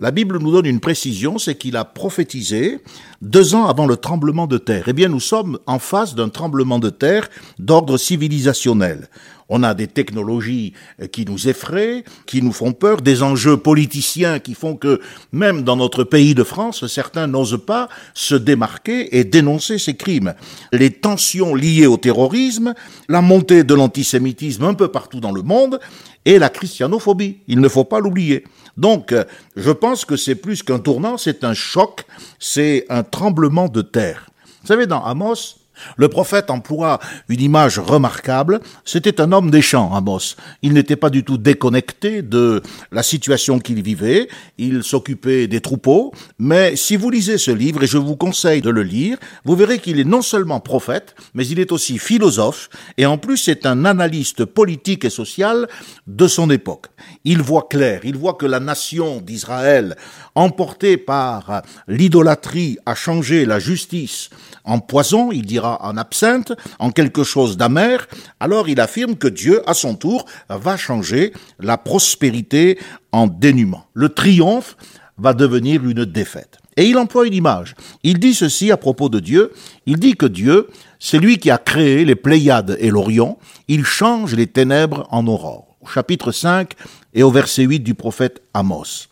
la 0.00 0.10
Bible 0.10 0.38
nous 0.38 0.50
donne 0.50 0.66
une 0.66 0.80
précision, 0.80 1.38
c'est 1.38 1.54
qu'il 1.54 1.76
a 1.76 1.84
prophétisé 1.84 2.80
deux 3.22 3.54
ans 3.54 3.66
avant 3.66 3.86
le 3.86 3.96
tremblement 3.96 4.48
de 4.48 4.58
terre. 4.58 4.84
Eh 4.88 4.92
bien, 4.92 5.08
nous 5.08 5.20
sommes 5.20 5.58
en 5.66 5.78
face 5.78 6.16
d'un 6.16 6.28
tremblement 6.28 6.80
de 6.80 6.90
terre 6.90 7.28
d'ordre 7.60 7.96
civilisationnel. 7.96 9.08
On 9.48 9.62
a 9.62 9.74
des 9.74 9.86
technologies 9.86 10.72
qui 11.12 11.24
nous 11.24 11.48
effraient, 11.48 12.04
qui 12.26 12.42
nous 12.42 12.52
font 12.52 12.72
peur, 12.72 13.02
des 13.02 13.22
enjeux 13.22 13.56
politiciens 13.56 14.38
qui 14.38 14.54
font 14.54 14.76
que 14.76 15.00
même 15.32 15.62
dans 15.62 15.76
notre 15.76 16.04
pays 16.04 16.34
de 16.34 16.44
France, 16.44 16.86
certains 16.86 17.26
n'osent 17.26 17.64
pas 17.64 17.88
se 18.14 18.34
démarquer 18.34 19.18
et 19.18 19.24
dénoncer 19.24 19.78
ces 19.78 19.94
crimes. 19.94 20.34
Les 20.72 20.90
tensions 20.90 21.54
liées 21.54 21.86
au 21.86 21.96
terrorisme, 21.96 22.74
la 23.08 23.20
montée 23.20 23.64
de 23.64 23.74
l'antisémitisme 23.74 24.64
un 24.64 24.74
peu 24.74 24.88
partout 24.88 25.20
dans 25.20 25.32
le 25.32 25.42
monde 25.42 25.80
et 26.24 26.38
la 26.38 26.48
christianophobie. 26.48 27.38
Il 27.48 27.60
ne 27.60 27.68
faut 27.68 27.84
pas 27.84 28.00
l'oublier. 28.00 28.44
Donc, 28.76 29.12
euh, 29.12 29.24
je 29.56 29.70
pense 29.70 30.04
que 30.04 30.16
c'est 30.16 30.34
plus 30.34 30.62
qu'un 30.62 30.78
tournant, 30.78 31.16
c'est 31.16 31.44
un 31.44 31.54
choc, 31.54 32.04
c'est 32.38 32.86
un 32.88 33.02
tremblement 33.02 33.68
de 33.68 33.82
terre. 33.82 34.30
Vous 34.62 34.68
savez, 34.68 34.86
dans 34.86 35.04
Amos, 35.04 35.56
Le 35.96 36.08
prophète 36.08 36.50
emploie 36.50 36.98
une 37.28 37.40
image 37.40 37.78
remarquable. 37.78 38.60
C'était 38.84 39.20
un 39.20 39.32
homme 39.32 39.50
des 39.50 39.62
champs, 39.62 39.94
Amos. 39.94 40.36
Il 40.62 40.72
n'était 40.72 40.96
pas 40.96 41.10
du 41.10 41.24
tout 41.24 41.38
déconnecté 41.38 42.22
de 42.22 42.62
la 42.92 43.02
situation 43.02 43.58
qu'il 43.58 43.82
vivait. 43.82 44.28
Il 44.58 44.82
s'occupait 44.82 45.46
des 45.46 45.60
troupeaux. 45.60 46.12
Mais 46.38 46.76
si 46.76 46.96
vous 46.96 47.10
lisez 47.10 47.38
ce 47.38 47.50
livre, 47.50 47.82
et 47.82 47.86
je 47.86 47.98
vous 47.98 48.16
conseille 48.16 48.62
de 48.62 48.70
le 48.70 48.82
lire, 48.82 49.18
vous 49.44 49.56
verrez 49.56 49.78
qu'il 49.78 50.00
est 50.00 50.04
non 50.04 50.22
seulement 50.22 50.60
prophète, 50.60 51.14
mais 51.34 51.46
il 51.46 51.58
est 51.58 51.72
aussi 51.72 51.98
philosophe. 51.98 52.68
Et 52.98 53.06
en 53.06 53.18
plus, 53.18 53.36
c'est 53.36 53.66
un 53.66 53.84
analyste 53.84 54.44
politique 54.44 55.04
et 55.04 55.10
social 55.10 55.68
de 56.06 56.28
son 56.28 56.50
époque. 56.50 56.86
Il 57.24 57.42
voit 57.42 57.66
clair. 57.68 58.00
Il 58.04 58.16
voit 58.16 58.34
que 58.34 58.46
la 58.46 58.60
nation 58.60 59.20
d'Israël, 59.20 59.96
emportée 60.34 60.96
par 60.96 61.62
l'idolâtrie, 61.88 62.78
a 62.86 62.94
changé 62.94 63.46
la 63.46 63.58
justice 63.58 64.30
en 64.64 64.80
poison. 64.80 65.30
Il 65.32 65.46
dira 65.46 65.78
en 65.86 65.96
absinthe, 65.96 66.52
en 66.78 66.90
quelque 66.90 67.24
chose 67.24 67.56
d'amer, 67.56 68.06
alors 68.40 68.68
il 68.68 68.80
affirme 68.80 69.16
que 69.16 69.28
Dieu, 69.28 69.62
à 69.68 69.74
son 69.74 69.94
tour, 69.94 70.24
va 70.48 70.76
changer 70.76 71.32
la 71.60 71.78
prospérité 71.78 72.78
en 73.12 73.26
dénuement. 73.26 73.86
Le 73.94 74.08
triomphe 74.08 74.76
va 75.18 75.32
devenir 75.32 75.84
une 75.84 76.04
défaite. 76.04 76.58
Et 76.76 76.86
il 76.86 76.98
emploie 76.98 77.26
une 77.26 77.34
image. 77.34 77.76
Il 78.02 78.18
dit 78.18 78.34
ceci 78.34 78.72
à 78.72 78.76
propos 78.76 79.08
de 79.08 79.20
Dieu. 79.20 79.52
Il 79.86 79.98
dit 79.98 80.14
que 80.14 80.26
Dieu, 80.26 80.68
c'est 80.98 81.18
lui 81.18 81.38
qui 81.38 81.50
a 81.50 81.58
créé 81.58 82.04
les 82.04 82.16
Pléiades 82.16 82.76
et 82.80 82.90
l'Orion. 82.90 83.38
Il 83.68 83.84
change 83.84 84.34
les 84.34 84.48
ténèbres 84.48 85.06
en 85.10 85.26
aurore. 85.26 85.76
Au 85.80 85.86
chapitre 85.86 86.32
5 86.32 86.72
et 87.12 87.22
au 87.22 87.30
verset 87.30 87.62
8 87.62 87.80
du 87.80 87.94
prophète 87.94 88.42
Amos. 88.54 89.08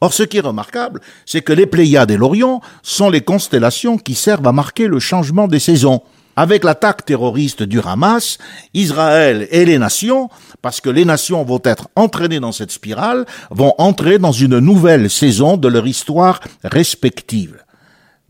Or, 0.00 0.12
ce 0.12 0.22
qui 0.22 0.38
est 0.38 0.40
remarquable, 0.40 1.00
c'est 1.26 1.42
que 1.42 1.52
les 1.52 1.66
Pléiades 1.66 2.10
et 2.10 2.16
l'Orion 2.16 2.60
sont 2.82 3.10
les 3.10 3.20
constellations 3.20 3.98
qui 3.98 4.14
servent 4.14 4.46
à 4.46 4.52
marquer 4.52 4.86
le 4.86 4.98
changement 4.98 5.48
des 5.48 5.60
saisons. 5.60 6.02
Avec 6.34 6.64
l'attaque 6.64 7.04
terroriste 7.04 7.62
du 7.62 7.80
Hamas, 7.80 8.38
Israël 8.72 9.46
et 9.50 9.66
les 9.66 9.78
nations, 9.78 10.30
parce 10.62 10.80
que 10.80 10.88
les 10.88 11.04
nations 11.04 11.44
vont 11.44 11.60
être 11.62 11.88
entraînées 11.94 12.40
dans 12.40 12.52
cette 12.52 12.70
spirale, 12.70 13.26
vont 13.50 13.74
entrer 13.76 14.18
dans 14.18 14.32
une 14.32 14.58
nouvelle 14.58 15.10
saison 15.10 15.58
de 15.58 15.68
leur 15.68 15.86
histoire 15.86 16.40
respective. 16.64 17.62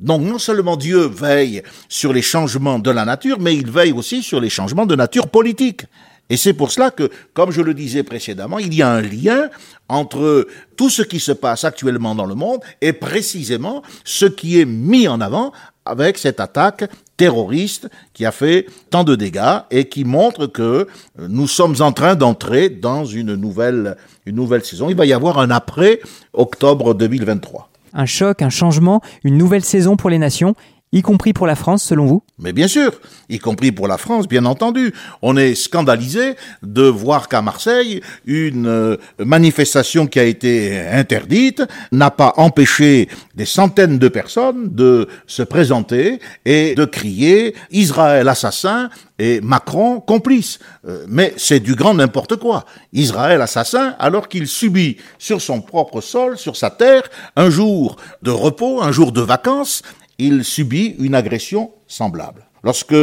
Donc 0.01 0.23
non 0.23 0.39
seulement 0.39 0.77
Dieu 0.77 1.07
veille 1.07 1.63
sur 1.89 2.13
les 2.13 2.23
changements 2.23 2.81
de 2.81 2.91
la 2.91 3.05
nature, 3.05 3.39
mais 3.39 3.55
il 3.55 3.71
veille 3.71 3.93
aussi 3.93 4.25
sur 4.25 4.41
les 4.41 4.51
changements 4.51 4.87
de 4.87 4.97
nature 4.97 5.29
politique. 5.29 5.85
Et 6.33 6.39
c'est 6.39 6.55
pour 6.55 6.73
cela 6.73 6.91
que, 6.91 7.11
comme 7.35 7.51
je 7.51 7.61
le 7.61 7.75
disais 7.75 8.05
précédemment, 8.05 8.59
il 8.59 8.73
y 8.73 8.81
a 8.81 8.91
un 8.91 9.03
lien 9.03 9.51
entre 9.91 10.47
tout 10.79 10.89
ce 10.89 11.03
qui 11.03 11.21
se 11.21 11.31
passe 11.31 11.65
actuellement 11.65 12.15
dans 12.15 12.25
le 12.25 12.35
monde 12.35 12.61
et 12.81 12.95
précisément 12.95 13.83
ce 14.03 14.25
qui 14.25 14.59
est 14.59 14.65
mis 14.65 15.07
en 15.09 15.21
avant 15.21 15.53
avec 15.85 16.17
cette 16.17 16.41
attaque 16.41 16.91
terroriste 17.19 17.91
qui 18.15 18.25
a 18.25 18.33
fait 18.33 18.65
tant 18.89 19.05
de 19.05 19.15
dégâts 19.15 19.59
et 19.71 19.91
qui 19.91 20.07
montre 20.07 20.47
que 20.47 20.87
nous 21.19 21.47
sommes 21.47 21.77
en 21.81 21.93
train 21.93 22.15
d'entrer 22.15 22.71
dans 22.71 23.05
une 23.05 23.35
nouvelle, 23.35 23.99
une 24.25 24.37
nouvelle 24.37 24.65
saison. 24.65 24.89
Il 24.89 24.97
va 24.97 25.05
y 25.05 25.13
avoir 25.13 25.39
un 25.39 25.51
après 25.51 26.01
octobre 26.33 26.95
2023 26.95 27.69
un 27.95 28.07
choc, 28.07 28.41
un 28.41 28.49
changement, 28.49 29.03
une 29.23 29.37
nouvelle 29.37 29.65
saison 29.65 29.97
pour 29.97 30.09
les 30.09 30.17
nations 30.17 30.55
y 30.93 31.03
compris 31.03 31.33
pour 31.33 31.47
la 31.47 31.57
France, 31.57 31.83
selon 31.83 32.07
vous? 32.07 32.23
Mais 32.39 32.53
bien 32.53 32.69
sûr, 32.69 32.93
y 33.29 33.39
compris 33.39 33.73
pour 33.73 33.89
la 33.89 33.99
France, 33.99 34.29
bien 34.29 34.45
entendu. 34.45 34.93
On 35.23 35.37
est 35.37 35.55
scandalisé 35.55 36.37
de 36.63 36.83
voir 36.83 37.29
qu'à 37.29 37.41
Marseille, 37.41 38.03
une 38.27 38.67
euh, 38.67 38.97
manifestation 39.19 40.07
qui 40.07 40.21
a 40.21 40.25
été 40.25 40.79
interdite 40.79 41.63
n'a 41.93 42.11
pas 42.11 42.35
empêché 42.37 43.09
des 43.35 43.47
centaines 43.47 43.99
de 43.99 44.09
personnes 44.09 44.69
de 44.75 45.09
se 45.27 45.43
présenter 45.43 46.19
et 46.45 46.75
de 46.75 46.85
crier 46.85 47.55
Israël 47.71 48.29
assassin 48.29 48.91
et 49.19 49.41
Macron 49.41 50.01
complice. 50.01 50.59
Euh, 50.87 51.05
mais 51.09 51.33
c'est 51.37 51.61
du 51.61 51.75
grand 51.75 51.95
n'importe 51.95 52.37
quoi. 52.37 52.65
Israël 52.93 53.41
assassin 53.41 53.95
alors 53.99 54.29
qu'il 54.29 54.47
subit 54.47 54.97
sur 55.19 55.41
son 55.41 55.61
propre 55.61 56.01
sol, 56.01 56.37
sur 56.37 56.57
sa 56.57 56.71
terre, 56.71 57.05
un 57.37 57.49
jour 57.49 57.97
de 58.23 58.31
repos, 58.31 58.83
un 58.83 58.93
jour 58.93 59.13
de 59.13 59.21
vacances, 59.21 59.83
il 60.19 60.45
subit 60.45 60.97
une 60.99 61.15
agression 61.15 61.71
semblable. 61.87 62.47
Lorsque 62.65 62.95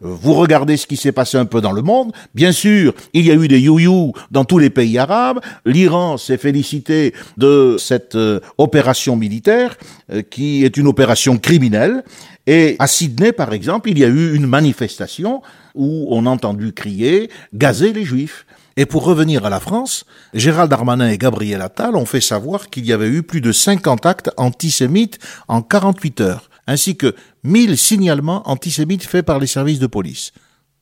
vous 0.00 0.34
regardez 0.34 0.76
ce 0.76 0.86
qui 0.86 0.96
s'est 0.96 1.12
passé 1.12 1.36
un 1.36 1.44
peu 1.44 1.60
dans 1.60 1.72
le 1.72 1.82
monde, 1.82 2.12
bien 2.34 2.50
sûr, 2.50 2.94
il 3.12 3.24
y 3.24 3.30
a 3.30 3.34
eu 3.34 3.46
des 3.46 3.60
you 3.60 4.12
dans 4.30 4.44
tous 4.44 4.58
les 4.58 4.70
pays 4.70 4.98
arabes. 4.98 5.40
L'Iran 5.64 6.16
s'est 6.16 6.36
félicité 6.36 7.14
de 7.36 7.76
cette 7.78 8.16
euh, 8.16 8.40
opération 8.58 9.14
militaire 9.14 9.76
euh, 10.12 10.22
qui 10.22 10.64
est 10.64 10.76
une 10.76 10.88
opération 10.88 11.38
criminelle. 11.38 12.02
Et 12.46 12.74
à 12.80 12.88
Sydney, 12.88 13.32
par 13.32 13.52
exemple, 13.52 13.88
il 13.88 13.98
y 13.98 14.04
a 14.04 14.08
eu 14.08 14.34
une 14.34 14.46
manifestation 14.46 15.42
où 15.74 16.08
on 16.10 16.26
a 16.26 16.30
entendu 16.30 16.72
crier 16.72 17.30
gazer 17.54 17.92
les 17.92 18.04
juifs. 18.04 18.46
Et 18.76 18.86
pour 18.86 19.04
revenir 19.04 19.46
à 19.46 19.50
la 19.50 19.60
France, 19.60 20.04
Gérald 20.34 20.68
Darmanin 20.68 21.08
et 21.08 21.18
Gabriel 21.18 21.62
Attal 21.62 21.94
ont 21.94 22.06
fait 22.06 22.20
savoir 22.20 22.68
qu'il 22.68 22.84
y 22.84 22.92
avait 22.92 23.08
eu 23.08 23.22
plus 23.22 23.40
de 23.40 23.52
50 23.52 24.04
actes 24.04 24.30
antisémites 24.36 25.20
en 25.46 25.62
48 25.62 26.20
heures 26.20 26.50
ainsi 26.66 26.96
que 26.96 27.14
1000 27.44 27.76
signalements 27.76 28.48
antisémites 28.48 29.04
faits 29.04 29.26
par 29.26 29.38
les 29.38 29.46
services 29.46 29.78
de 29.78 29.86
police. 29.86 30.32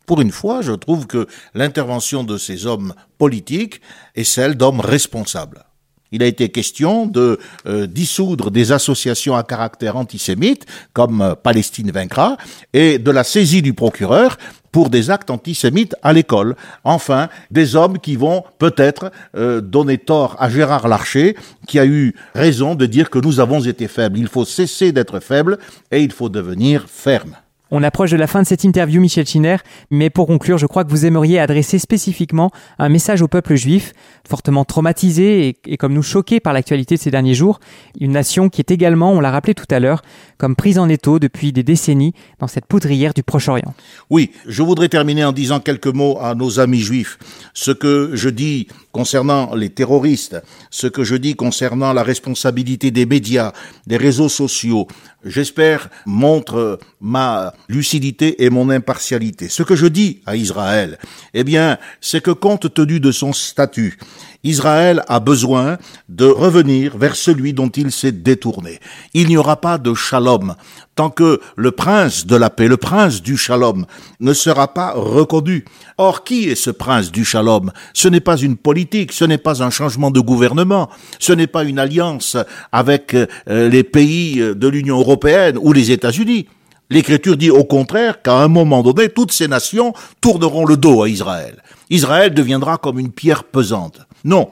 Pour 0.06 0.20
une 0.20 0.32
fois, 0.32 0.62
je 0.62 0.72
trouve 0.72 1.06
que 1.06 1.26
l'intervention 1.54 2.24
de 2.24 2.36
ces 2.36 2.66
hommes 2.66 2.94
politiques 3.18 3.80
est 4.14 4.24
celle 4.24 4.56
d'hommes 4.56 4.80
responsables. 4.80 5.64
Il 6.12 6.22
a 6.22 6.26
été 6.26 6.50
question 6.50 7.06
de 7.06 7.38
euh, 7.66 7.86
dissoudre 7.86 8.50
des 8.50 8.70
associations 8.70 9.34
à 9.34 9.42
caractère 9.42 9.96
antisémite, 9.96 10.66
comme 10.92 11.22
euh, 11.22 11.34
Palestine 11.34 11.90
vaincra, 11.90 12.36
et 12.74 12.98
de 12.98 13.10
la 13.10 13.24
saisie 13.24 13.62
du 13.62 13.72
procureur 13.72 14.36
pour 14.72 14.90
des 14.90 15.10
actes 15.10 15.30
antisémites 15.30 15.94
à 16.02 16.12
l'école. 16.12 16.56
Enfin, 16.82 17.28
des 17.50 17.76
hommes 17.76 17.98
qui 17.98 18.16
vont 18.16 18.42
peut-être 18.58 19.12
euh, 19.36 19.60
donner 19.60 19.98
tort 19.98 20.36
à 20.40 20.48
Gérard 20.48 20.88
Larcher, 20.88 21.36
qui 21.68 21.78
a 21.78 21.86
eu 21.86 22.14
raison 22.34 22.74
de 22.74 22.86
dire 22.86 23.10
que 23.10 23.18
nous 23.18 23.38
avons 23.38 23.60
été 23.60 23.86
faibles. 23.86 24.18
Il 24.18 24.28
faut 24.28 24.46
cesser 24.46 24.90
d'être 24.90 25.20
faible 25.20 25.58
et 25.90 26.02
il 26.02 26.10
faut 26.10 26.30
devenir 26.30 26.86
ferme. 26.88 27.36
On 27.74 27.82
approche 27.82 28.10
de 28.10 28.18
la 28.18 28.26
fin 28.26 28.42
de 28.42 28.46
cette 28.46 28.64
interview, 28.64 29.00
Michel 29.00 29.26
Chiner, 29.26 29.56
mais 29.90 30.10
pour 30.10 30.26
conclure, 30.26 30.58
je 30.58 30.66
crois 30.66 30.84
que 30.84 30.90
vous 30.90 31.06
aimeriez 31.06 31.40
adresser 31.40 31.78
spécifiquement 31.78 32.50
un 32.78 32.90
message 32.90 33.22
au 33.22 33.28
peuple 33.28 33.54
juif, 33.54 33.94
fortement 34.28 34.66
traumatisé 34.66 35.56
et, 35.64 35.76
comme 35.78 35.94
nous 35.94 36.02
choqué 36.02 36.38
par 36.38 36.52
l'actualité 36.52 36.96
de 36.96 37.00
ces 37.00 37.10
derniers 37.10 37.32
jours, 37.32 37.60
une 37.98 38.12
nation 38.12 38.50
qui 38.50 38.60
est 38.60 38.70
également, 38.70 39.12
on 39.12 39.20
l'a 39.20 39.30
rappelé 39.30 39.54
tout 39.54 39.64
à 39.70 39.80
l'heure, 39.80 40.02
comme 40.36 40.54
prise 40.54 40.78
en 40.78 40.86
étau 40.90 41.18
depuis 41.18 41.50
des 41.50 41.62
décennies 41.62 42.12
dans 42.40 42.46
cette 42.46 42.66
poudrière 42.66 43.14
du 43.14 43.22
Proche-Orient. 43.22 43.72
Oui, 44.10 44.32
je 44.46 44.62
voudrais 44.62 44.90
terminer 44.90 45.24
en 45.24 45.32
disant 45.32 45.58
quelques 45.58 45.86
mots 45.86 46.18
à 46.20 46.34
nos 46.34 46.60
amis 46.60 46.80
juifs. 46.80 47.18
Ce 47.54 47.70
que 47.70 48.10
je 48.12 48.28
dis 48.28 48.68
concernant 48.92 49.54
les 49.54 49.70
terroristes, 49.70 50.36
ce 50.70 50.86
que 50.86 51.02
je 51.02 51.16
dis 51.16 51.34
concernant 51.34 51.92
la 51.92 52.02
responsabilité 52.02 52.90
des 52.90 53.06
médias, 53.06 53.52
des 53.86 53.96
réseaux 53.96 54.28
sociaux, 54.28 54.86
j'espère 55.24 55.88
montre 56.06 56.78
ma 57.00 57.54
lucidité 57.68 58.44
et 58.44 58.50
mon 58.50 58.70
impartialité. 58.70 59.48
Ce 59.48 59.62
que 59.62 59.76
je 59.76 59.86
dis 59.86 60.20
à 60.26 60.36
Israël, 60.36 60.98
eh 61.34 61.44
bien, 61.44 61.78
c'est 62.00 62.22
que 62.22 62.30
compte 62.30 62.72
tenu 62.72 63.00
de 63.00 63.12
son 63.12 63.32
statut, 63.32 63.98
Israël 64.44 65.02
a 65.08 65.20
besoin 65.20 65.78
de 66.08 66.26
revenir 66.26 66.96
vers 66.96 67.14
celui 67.14 67.52
dont 67.52 67.68
il 67.68 67.92
s'est 67.92 68.12
détourné. 68.12 68.80
Il 69.14 69.28
n'y 69.28 69.36
aura 69.36 69.60
pas 69.60 69.78
de 69.78 69.94
shalom 69.94 70.54
tant 70.94 71.10
que 71.10 71.40
le 71.56 71.70
prince 71.70 72.26
de 72.26 72.36
la 72.36 72.50
paix, 72.50 72.68
le 72.68 72.76
prince 72.76 73.22
du 73.22 73.36
shalom, 73.36 73.86
ne 74.20 74.32
sera 74.32 74.74
pas 74.74 74.92
reconnu. 74.92 75.64
Or, 75.96 76.24
qui 76.24 76.48
est 76.48 76.54
ce 76.54 76.70
prince 76.70 77.10
du 77.10 77.24
shalom? 77.24 77.70
Ce 77.94 78.08
n'est 78.08 78.20
pas 78.20 78.36
une 78.36 78.56
politique, 78.56 79.12
ce 79.12 79.24
n'est 79.24 79.38
pas 79.38 79.62
un 79.62 79.70
changement 79.70 80.10
de 80.10 80.20
gouvernement, 80.20 80.90
ce 81.18 81.32
n'est 81.32 81.46
pas 81.46 81.64
une 81.64 81.78
alliance 81.78 82.36
avec 82.72 83.14
euh, 83.14 83.26
les 83.46 83.84
pays 83.84 84.36
de 84.36 84.68
l'Union 84.68 84.98
européenne 84.98 85.56
ou 85.60 85.72
les 85.72 85.90
États-Unis. 85.90 86.46
L'Écriture 86.90 87.38
dit 87.38 87.50
au 87.50 87.64
contraire 87.64 88.20
qu'à 88.20 88.34
un 88.34 88.48
moment 88.48 88.82
donné, 88.82 89.08
toutes 89.08 89.32
ces 89.32 89.48
nations 89.48 89.94
tourneront 90.20 90.66
le 90.66 90.76
dos 90.76 91.02
à 91.02 91.08
Israël. 91.08 91.62
Israël 91.88 92.34
deviendra 92.34 92.76
comme 92.76 92.98
une 92.98 93.10
pierre 93.10 93.44
pesante. 93.44 94.00
Non. 94.24 94.50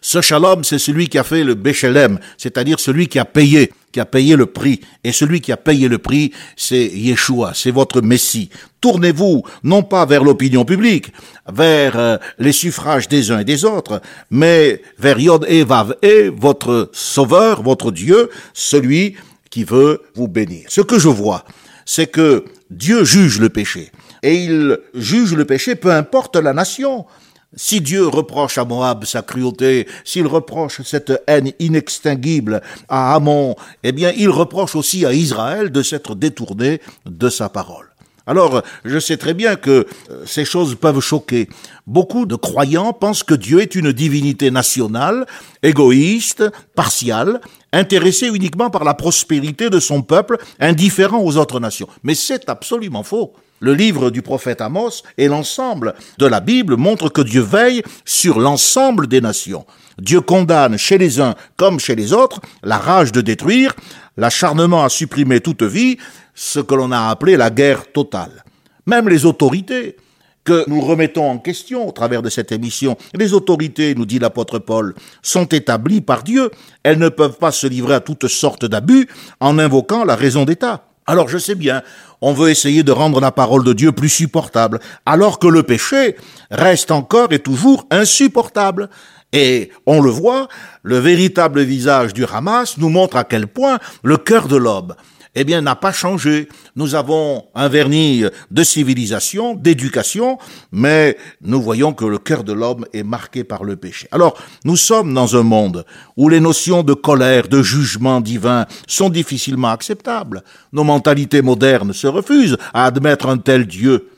Ce 0.00 0.20
shalom, 0.20 0.64
c'est 0.64 0.78
celui 0.78 1.08
qui 1.08 1.18
a 1.18 1.24
fait 1.24 1.44
le 1.44 1.54
Béchelem, 1.54 2.18
c'est-à-dire 2.38 2.78
celui 2.78 3.08
qui 3.08 3.18
a 3.18 3.24
payé, 3.24 3.72
qui 3.90 4.00
a 4.00 4.04
payé 4.04 4.36
le 4.36 4.46
prix. 4.46 4.80
Et 5.04 5.12
celui 5.12 5.40
qui 5.40 5.52
a 5.52 5.56
payé 5.56 5.88
le 5.88 5.98
prix, 5.98 6.32
c'est 6.56 6.86
Yeshua, 6.86 7.52
c'est 7.54 7.70
votre 7.70 8.00
Messie. 8.00 8.50
Tournez-vous, 8.80 9.42
non 9.64 9.82
pas 9.82 10.06
vers 10.06 10.24
l'opinion 10.24 10.64
publique, 10.64 11.12
vers 11.52 11.98
euh, 11.98 12.16
les 12.38 12.52
suffrages 12.52 13.08
des 13.08 13.30
uns 13.30 13.40
et 13.40 13.44
des 13.44 13.64
autres, 13.64 14.00
mais 14.30 14.82
vers 14.98 15.18
Yod 15.18 15.46
et 15.48 15.64
Vav 15.64 15.96
et 16.02 16.28
votre 16.28 16.90
Sauveur, 16.92 17.62
votre 17.62 17.90
Dieu, 17.90 18.30
celui 18.54 19.16
qui 19.50 19.64
veut 19.64 20.02
vous 20.14 20.28
bénir. 20.28 20.66
Ce 20.68 20.80
que 20.80 20.98
je 20.98 21.08
vois, 21.08 21.44
c'est 21.84 22.06
que 22.06 22.44
Dieu 22.70 23.04
juge 23.04 23.38
le 23.38 23.50
péché. 23.50 23.90
Et 24.22 24.36
il 24.36 24.78
juge 24.94 25.34
le 25.34 25.44
péché, 25.44 25.74
peu 25.74 25.90
importe 25.92 26.36
la 26.36 26.52
nation. 26.52 27.06
Si 27.54 27.82
Dieu 27.82 28.06
reproche 28.06 28.56
à 28.56 28.64
Moab 28.64 29.04
sa 29.04 29.20
cruauté, 29.20 29.86
s'il 30.04 30.26
reproche 30.26 30.80
cette 30.82 31.22
haine 31.26 31.52
inextinguible 31.58 32.62
à 32.88 33.14
Amon, 33.14 33.56
eh 33.82 33.92
bien 33.92 34.10
il 34.16 34.30
reproche 34.30 34.74
aussi 34.74 35.04
à 35.04 35.12
Israël 35.12 35.70
de 35.70 35.82
s'être 35.82 36.14
détourné 36.14 36.80
de 37.04 37.28
sa 37.28 37.50
parole. 37.50 37.92
Alors, 38.26 38.62
je 38.84 38.98
sais 38.98 39.16
très 39.16 39.34
bien 39.34 39.56
que 39.56 39.86
euh, 40.10 40.24
ces 40.26 40.44
choses 40.44 40.76
peuvent 40.76 41.00
choquer. 41.00 41.48
Beaucoup 41.86 42.24
de 42.24 42.36
croyants 42.36 42.92
pensent 42.92 43.24
que 43.24 43.34
Dieu 43.34 43.60
est 43.60 43.74
une 43.74 43.92
divinité 43.92 44.50
nationale, 44.50 45.26
égoïste, 45.62 46.44
partiale, 46.76 47.40
intéressée 47.72 48.28
uniquement 48.28 48.70
par 48.70 48.84
la 48.84 48.94
prospérité 48.94 49.70
de 49.70 49.80
son 49.80 50.02
peuple, 50.02 50.38
indifférent 50.60 51.20
aux 51.20 51.36
autres 51.36 51.58
nations. 51.58 51.88
Mais 52.04 52.14
c'est 52.14 52.48
absolument 52.48 53.02
faux. 53.02 53.34
Le 53.62 53.74
livre 53.74 54.10
du 54.10 54.22
prophète 54.22 54.60
Amos 54.60 55.04
et 55.18 55.28
l'ensemble 55.28 55.94
de 56.18 56.26
la 56.26 56.40
Bible 56.40 56.76
montrent 56.76 57.08
que 57.08 57.22
Dieu 57.22 57.42
veille 57.42 57.84
sur 58.04 58.40
l'ensemble 58.40 59.06
des 59.06 59.20
nations. 59.20 59.64
Dieu 59.98 60.20
condamne 60.20 60.76
chez 60.76 60.98
les 60.98 61.20
uns 61.20 61.36
comme 61.56 61.78
chez 61.78 61.94
les 61.94 62.12
autres 62.12 62.40
la 62.64 62.76
rage 62.76 63.12
de 63.12 63.20
détruire, 63.20 63.72
l'acharnement 64.16 64.82
à 64.82 64.88
supprimer 64.88 65.38
toute 65.38 65.62
vie, 65.62 65.98
ce 66.34 66.58
que 66.58 66.74
l'on 66.74 66.90
a 66.90 67.08
appelé 67.08 67.36
la 67.36 67.50
guerre 67.50 67.92
totale. 67.92 68.42
Même 68.86 69.08
les 69.08 69.26
autorités, 69.26 69.94
que 70.42 70.68
nous 70.68 70.80
remettons 70.80 71.30
en 71.30 71.38
question 71.38 71.88
au 71.88 71.92
travers 71.92 72.20
de 72.20 72.30
cette 72.30 72.50
émission. 72.50 72.96
Les 73.14 73.32
autorités, 73.32 73.94
nous 73.94 74.06
dit 74.06 74.18
l'apôtre 74.18 74.58
Paul, 74.58 74.92
sont 75.22 75.46
établies 75.46 76.00
par 76.00 76.24
Dieu. 76.24 76.50
Elles 76.82 76.98
ne 76.98 77.10
peuvent 77.10 77.38
pas 77.38 77.52
se 77.52 77.68
livrer 77.68 77.94
à 77.94 78.00
toutes 78.00 78.26
sortes 78.26 78.64
d'abus 78.64 79.08
en 79.38 79.60
invoquant 79.60 80.02
la 80.02 80.16
raison 80.16 80.44
d'État. 80.44 80.84
Alors 81.06 81.28
je 81.28 81.38
sais 81.38 81.54
bien, 81.54 81.82
on 82.20 82.32
veut 82.32 82.50
essayer 82.50 82.82
de 82.82 82.92
rendre 82.92 83.20
la 83.20 83.32
parole 83.32 83.64
de 83.64 83.72
Dieu 83.72 83.92
plus 83.92 84.08
supportable, 84.08 84.78
alors 85.04 85.38
que 85.38 85.48
le 85.48 85.64
péché 85.64 86.16
reste 86.50 86.90
encore 86.90 87.32
et 87.32 87.40
toujours 87.40 87.86
insupportable. 87.90 88.88
Et 89.32 89.70
on 89.86 90.00
le 90.00 90.10
voit, 90.10 90.48
le 90.82 90.98
véritable 90.98 91.62
visage 91.62 92.12
du 92.12 92.24
Hamas 92.24 92.76
nous 92.78 92.90
montre 92.90 93.16
à 93.16 93.24
quel 93.24 93.46
point 93.46 93.78
le 94.02 94.18
cœur 94.18 94.46
de 94.46 94.56
l'homme 94.56 94.94
eh 95.34 95.44
bien, 95.44 95.62
n'a 95.62 95.76
pas 95.76 95.92
changé. 95.92 96.48
Nous 96.76 96.94
avons 96.94 97.46
un 97.54 97.68
vernis 97.68 98.24
de 98.50 98.62
civilisation, 98.62 99.54
d'éducation, 99.54 100.38
mais 100.72 101.16
nous 101.40 101.62
voyons 101.62 101.94
que 101.94 102.04
le 102.04 102.18
cœur 102.18 102.44
de 102.44 102.52
l'homme 102.52 102.84
est 102.92 103.02
marqué 103.02 103.42
par 103.42 103.64
le 103.64 103.76
péché. 103.76 104.08
Alors, 104.10 104.36
nous 104.64 104.76
sommes 104.76 105.14
dans 105.14 105.36
un 105.36 105.42
monde 105.42 105.86
où 106.16 106.28
les 106.28 106.40
notions 106.40 106.82
de 106.82 106.94
colère, 106.94 107.48
de 107.48 107.62
jugement 107.62 108.20
divin 108.20 108.66
sont 108.86 109.08
difficilement 109.08 109.70
acceptables. 109.70 110.42
Nos 110.72 110.84
mentalités 110.84 111.40
modernes 111.40 111.92
se 111.92 112.06
refusent 112.06 112.58
à 112.74 112.84
admettre 112.84 113.28
un 113.28 113.38
tel 113.38 113.66
Dieu. 113.66 114.10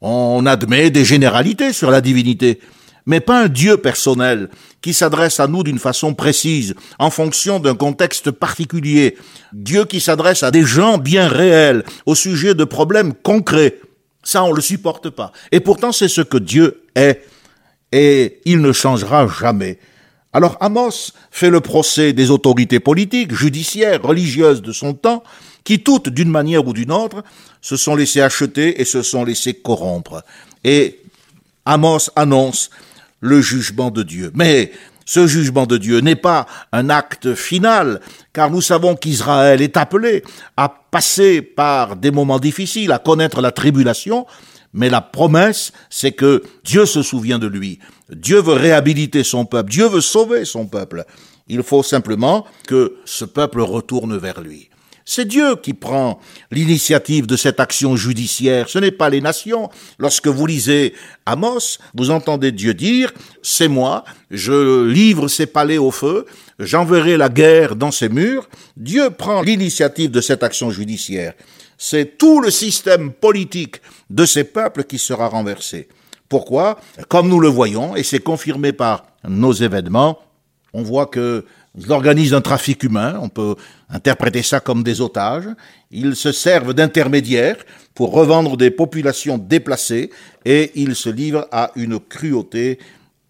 On 0.00 0.44
admet 0.46 0.90
des 0.90 1.04
généralités 1.04 1.72
sur 1.72 1.90
la 1.90 2.00
divinité 2.00 2.60
mais 3.06 3.20
pas 3.20 3.44
un 3.44 3.48
Dieu 3.48 3.76
personnel 3.76 4.48
qui 4.80 4.94
s'adresse 4.94 5.40
à 5.40 5.46
nous 5.46 5.62
d'une 5.62 5.78
façon 5.78 6.14
précise, 6.14 6.74
en 6.98 7.10
fonction 7.10 7.60
d'un 7.60 7.74
contexte 7.74 8.30
particulier. 8.30 9.16
Dieu 9.52 9.84
qui 9.84 10.00
s'adresse 10.00 10.42
à 10.42 10.50
des 10.50 10.64
gens 10.64 10.98
bien 10.98 11.28
réels, 11.28 11.84
au 12.06 12.14
sujet 12.14 12.54
de 12.54 12.64
problèmes 12.64 13.14
concrets. 13.14 13.80
Ça, 14.22 14.42
on 14.44 14.52
le 14.52 14.62
supporte 14.62 15.10
pas. 15.10 15.32
Et 15.52 15.60
pourtant, 15.60 15.92
c'est 15.92 16.08
ce 16.08 16.22
que 16.22 16.38
Dieu 16.38 16.82
est. 16.94 17.22
Et 17.92 18.40
il 18.44 18.60
ne 18.60 18.72
changera 18.72 19.26
jamais. 19.28 19.78
Alors 20.32 20.56
Amos 20.60 21.12
fait 21.30 21.50
le 21.50 21.60
procès 21.60 22.12
des 22.12 22.30
autorités 22.30 22.80
politiques, 22.80 23.32
judiciaires, 23.32 24.02
religieuses 24.02 24.62
de 24.62 24.72
son 24.72 24.92
temps, 24.94 25.22
qui 25.62 25.82
toutes, 25.82 26.08
d'une 26.08 26.30
manière 26.30 26.66
ou 26.66 26.72
d'une 26.72 26.90
autre, 26.90 27.22
se 27.60 27.76
sont 27.76 27.94
laissées 27.94 28.20
acheter 28.20 28.80
et 28.80 28.84
se 28.84 29.02
sont 29.02 29.24
laissées 29.24 29.54
corrompre. 29.54 30.24
Et 30.64 31.00
Amos 31.64 32.10
annonce 32.16 32.70
le 33.24 33.40
jugement 33.40 33.90
de 33.90 34.02
Dieu. 34.02 34.30
Mais 34.34 34.70
ce 35.06 35.26
jugement 35.26 35.66
de 35.66 35.78
Dieu 35.78 36.00
n'est 36.00 36.14
pas 36.14 36.46
un 36.72 36.90
acte 36.90 37.34
final, 37.34 38.00
car 38.34 38.50
nous 38.50 38.60
savons 38.60 38.96
qu'Israël 38.96 39.62
est 39.62 39.78
appelé 39.78 40.22
à 40.58 40.68
passer 40.68 41.40
par 41.40 41.96
des 41.96 42.10
moments 42.10 42.38
difficiles, 42.38 42.92
à 42.92 42.98
connaître 42.98 43.40
la 43.40 43.50
tribulation, 43.50 44.26
mais 44.74 44.90
la 44.90 45.00
promesse, 45.00 45.72
c'est 45.88 46.12
que 46.12 46.42
Dieu 46.64 46.84
se 46.84 47.02
souvient 47.02 47.38
de 47.38 47.46
lui. 47.46 47.78
Dieu 48.10 48.40
veut 48.40 48.54
réhabiliter 48.54 49.24
son 49.24 49.46
peuple, 49.46 49.70
Dieu 49.70 49.88
veut 49.88 50.02
sauver 50.02 50.44
son 50.44 50.66
peuple. 50.66 51.04
Il 51.48 51.62
faut 51.62 51.82
simplement 51.82 52.46
que 52.66 52.96
ce 53.06 53.24
peuple 53.24 53.60
retourne 53.60 54.18
vers 54.18 54.40
lui. 54.42 54.68
C'est 55.06 55.26
Dieu 55.26 55.56
qui 55.56 55.74
prend 55.74 56.18
l'initiative 56.50 57.26
de 57.26 57.36
cette 57.36 57.60
action 57.60 57.94
judiciaire, 57.94 58.70
ce 58.70 58.78
n'est 58.78 58.90
pas 58.90 59.10
les 59.10 59.20
nations. 59.20 59.68
Lorsque 59.98 60.28
vous 60.28 60.46
lisez 60.46 60.94
Amos, 61.26 61.78
vous 61.94 62.10
entendez 62.10 62.52
Dieu 62.52 62.72
dire, 62.72 63.12
c'est 63.42 63.68
moi, 63.68 64.04
je 64.30 64.84
livre 64.84 65.28
ces 65.28 65.46
palais 65.46 65.76
au 65.76 65.90
feu, 65.90 66.24
j'enverrai 66.58 67.18
la 67.18 67.28
guerre 67.28 67.76
dans 67.76 67.90
ces 67.90 68.08
murs. 68.08 68.48
Dieu 68.78 69.10
prend 69.10 69.42
l'initiative 69.42 70.10
de 70.10 70.22
cette 70.22 70.42
action 70.42 70.70
judiciaire. 70.70 71.34
C'est 71.76 72.16
tout 72.16 72.40
le 72.40 72.50
système 72.50 73.12
politique 73.12 73.82
de 74.08 74.24
ces 74.24 74.44
peuples 74.44 74.84
qui 74.84 74.98
sera 74.98 75.28
renversé. 75.28 75.88
Pourquoi? 76.30 76.80
Comme 77.08 77.28
nous 77.28 77.40
le 77.40 77.48
voyons, 77.48 77.94
et 77.94 78.02
c'est 78.02 78.20
confirmé 78.20 78.72
par 78.72 79.04
nos 79.28 79.52
événements, 79.52 80.18
on 80.72 80.82
voit 80.82 81.06
que 81.06 81.44
ils 81.76 81.90
organisent 81.92 82.34
un 82.34 82.40
trafic 82.40 82.82
humain, 82.84 83.18
on 83.20 83.28
peut 83.28 83.56
interpréter 83.90 84.42
ça 84.42 84.60
comme 84.60 84.82
des 84.82 85.00
otages. 85.00 85.48
Ils 85.90 86.14
se 86.14 86.30
servent 86.30 86.72
d'intermédiaires 86.72 87.56
pour 87.94 88.12
revendre 88.12 88.56
des 88.56 88.70
populations 88.70 89.38
déplacées 89.38 90.10
et 90.44 90.70
ils 90.76 90.94
se 90.94 91.08
livrent 91.08 91.48
à 91.50 91.72
une 91.74 91.98
cruauté 91.98 92.78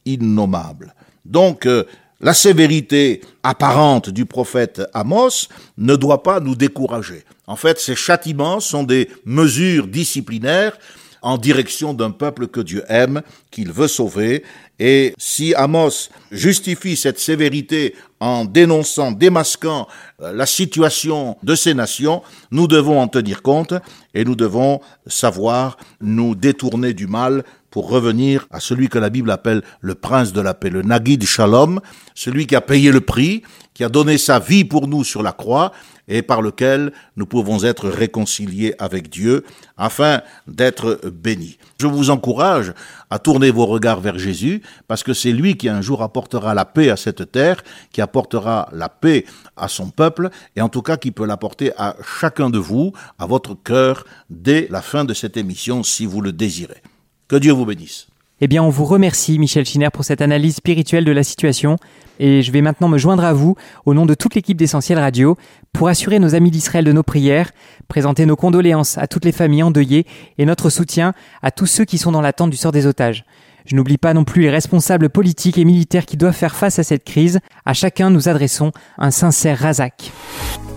innommable. 0.05 0.95
Donc, 1.25 1.67
euh, 1.67 1.85
la 2.21 2.35
sévérité 2.35 3.23
apparente 3.43 4.11
du 4.11 4.25
prophète 4.25 4.83
Amos 4.95 5.49
ne 5.79 5.97
doit 5.97 6.23
pas 6.23 6.41
nous 6.41 6.55
décourager. 6.55 7.25
En 7.47 7.57
fait, 7.57 7.79
ces 7.79 7.97
châtiments 7.97 8.61
sont 8.61 8.83
des 8.83 9.11
mesures 9.25 9.87
disciplinaires 9.87 10.79
en 11.25 11.39
direction 11.39 11.95
d'un 11.95 12.11
peuple 12.11 12.47
que 12.49 12.61
Dieu 12.61 12.85
aime, 12.89 13.23
qu'il 13.51 13.73
veut 13.73 13.89
sauver. 13.89 14.45
Et 14.79 15.15
si 15.17 15.55
Amos 15.55 16.11
justifie 16.31 16.97
cette 16.97 17.19
sévérité 17.19 17.95
en 18.21 18.45
dénonçant, 18.45 19.11
démasquant 19.11 19.89
euh, 20.21 20.33
la 20.33 20.45
situation 20.45 21.37
de 21.43 21.55
ces 21.55 21.73
nations, 21.73 22.23
nous 22.51 22.67
devons 22.67 23.01
en 23.01 23.09
tenir 23.09 23.41
compte 23.43 23.73
et 24.13 24.25
nous 24.25 24.37
devons 24.37 24.81
savoir 25.07 25.79
nous 26.01 26.35
détourner 26.35 26.93
du 26.93 27.07
mal 27.07 27.43
pour 27.75 27.91
revenir 27.91 28.47
à 28.53 28.61
celui 28.61 28.89
que 28.89 29.01
la 29.01 29.11
Bible 29.11 29.33
appelle 29.33 29.65
le 29.81 29.97
prince 29.97 30.33
de 30.33 30.41
la 30.41 30.55
paix, 30.55 30.71
le 30.71 30.83
Nagid 30.83 31.25
Shalom, 31.25 31.81
celui 32.15 32.47
qui 32.47 32.55
a 32.55 32.61
payé 32.61 32.93
le 32.93 33.01
prix, 33.01 33.43
qui 33.75 33.83
a 33.83 33.89
donné 33.89 34.17
sa 34.17 34.39
vie 34.39 34.65
pour 34.65 34.87
nous 34.87 35.03
sur 35.03 35.25
la 35.25 35.33
croix 35.33 35.73
et 36.07 36.23
par 36.23 36.41
lequel 36.41 36.93
nous 37.17 37.27
pouvons 37.27 37.65
être 37.65 37.89
réconciliés 37.89 38.77
avec 38.79 39.11
Dieu 39.11 39.45
afin 39.77 40.21
d'être 40.47 41.01
bénis. 41.13 41.59
Je 41.81 41.89
vous 41.89 42.11
encourage 42.11 42.73
à 43.11 43.19
tourner 43.19 43.51
vos 43.51 43.67
regards 43.67 44.01
vers 44.01 44.21
Jésus 44.21 44.63
parce 44.87 45.03
que 45.03 45.13
c'est 45.13 45.33
lui 45.33 45.57
qui 45.57 45.69
un 45.69 45.81
jour 45.83 46.05
apportera 46.05 46.55
la 46.55 46.67
paix 46.67 46.91
à 46.91 46.97
cette 46.97 47.33
terre, 47.33 47.65
qui 47.91 48.01
apportera 48.01 48.69
la 48.71 48.89
paix 48.89 49.25
à 49.57 49.67
son 49.67 49.91
peuple 49.91 50.31
et 50.55 50.61
en 50.61 50.69
tout 50.69 50.83
cas 50.83 50.97
qui 50.97 51.11
peut 51.11 51.27
l'apporter 51.27 51.73
à 51.77 51.97
chacun 52.21 52.51
de 52.51 52.59
vous, 52.59 52.93
à 53.19 53.27
votre 53.27 53.55
cœur, 53.55 54.05
dès 54.31 54.69
la 54.71 54.81
fin 54.81 55.05
de 55.05 55.13
cette 55.13 55.37
émission 55.37 55.83
si 55.83 56.07
vous 56.07 56.21
le 56.21 56.31
désirez. 56.31 56.81
Que 57.29 57.37
Dieu 57.37 57.53
vous 57.53 57.65
bénisse. 57.65 58.07
Eh 58.41 58.49
bien, 58.49 58.63
on 58.63 58.69
vous 58.69 58.85
remercie, 58.85 59.39
Michel 59.39 59.65
Schinner, 59.65 59.89
pour 59.93 60.05
cette 60.05 60.21
analyse 60.21 60.57
spirituelle 60.57 61.05
de 61.05 61.13
la 61.13 61.23
situation. 61.23 61.77
Et 62.19 62.43
je 62.43 62.53
vais 62.53 62.63
maintenant 62.63 62.89
me 62.89 62.99
joindre 62.99 63.25
à 63.25 63.33
vous, 63.33 63.57
au 63.87 63.95
nom 63.95 64.07
de 64.07 64.15
toute 64.15 64.35
l'équipe 64.35 64.57
d'Essentiel 64.57 64.99
Radio, 64.99 65.39
pour 65.73 65.89
assurer 65.89 66.19
nos 66.19 66.35
amis 66.35 66.51
d'Israël 66.51 66.85
de 66.85 66.93
nos 66.93 67.03
prières, 67.03 67.53
présenter 67.89 68.27
nos 68.27 68.37
condoléances 68.37 68.99
à 68.99 69.07
toutes 69.07 69.25
les 69.25 69.33
familles 69.33 69.63
endeuillées 69.63 70.05
et 70.39 70.45
notre 70.45 70.69
soutien 70.69 71.15
à 71.43 71.51
tous 71.51 71.67
ceux 71.67 71.85
qui 71.85 71.97
sont 71.97 72.13
dans 72.13 72.21
l'attente 72.21 72.51
du 72.51 72.57
sort 72.57 72.73
des 72.73 72.87
otages. 72.87 73.25
Je 73.67 73.77
n'oublie 73.77 73.97
pas 73.97 74.13
non 74.13 74.25
plus 74.25 74.43
les 74.43 74.51
responsables 74.51 75.09
politiques 75.09 75.57
et 75.57 75.65
militaires 75.65 76.05
qui 76.05 76.19
doivent 76.19 76.35
faire 76.35 76.55
face 76.55 76.79
à 76.79 76.83
cette 76.83 77.05
crise. 77.05 77.41
À 77.65 77.73
chacun, 77.73 78.11
nous 78.11 78.29
adressons 78.29 78.73
un 78.99 79.11
sincère 79.11 79.59
razak. 79.59 80.13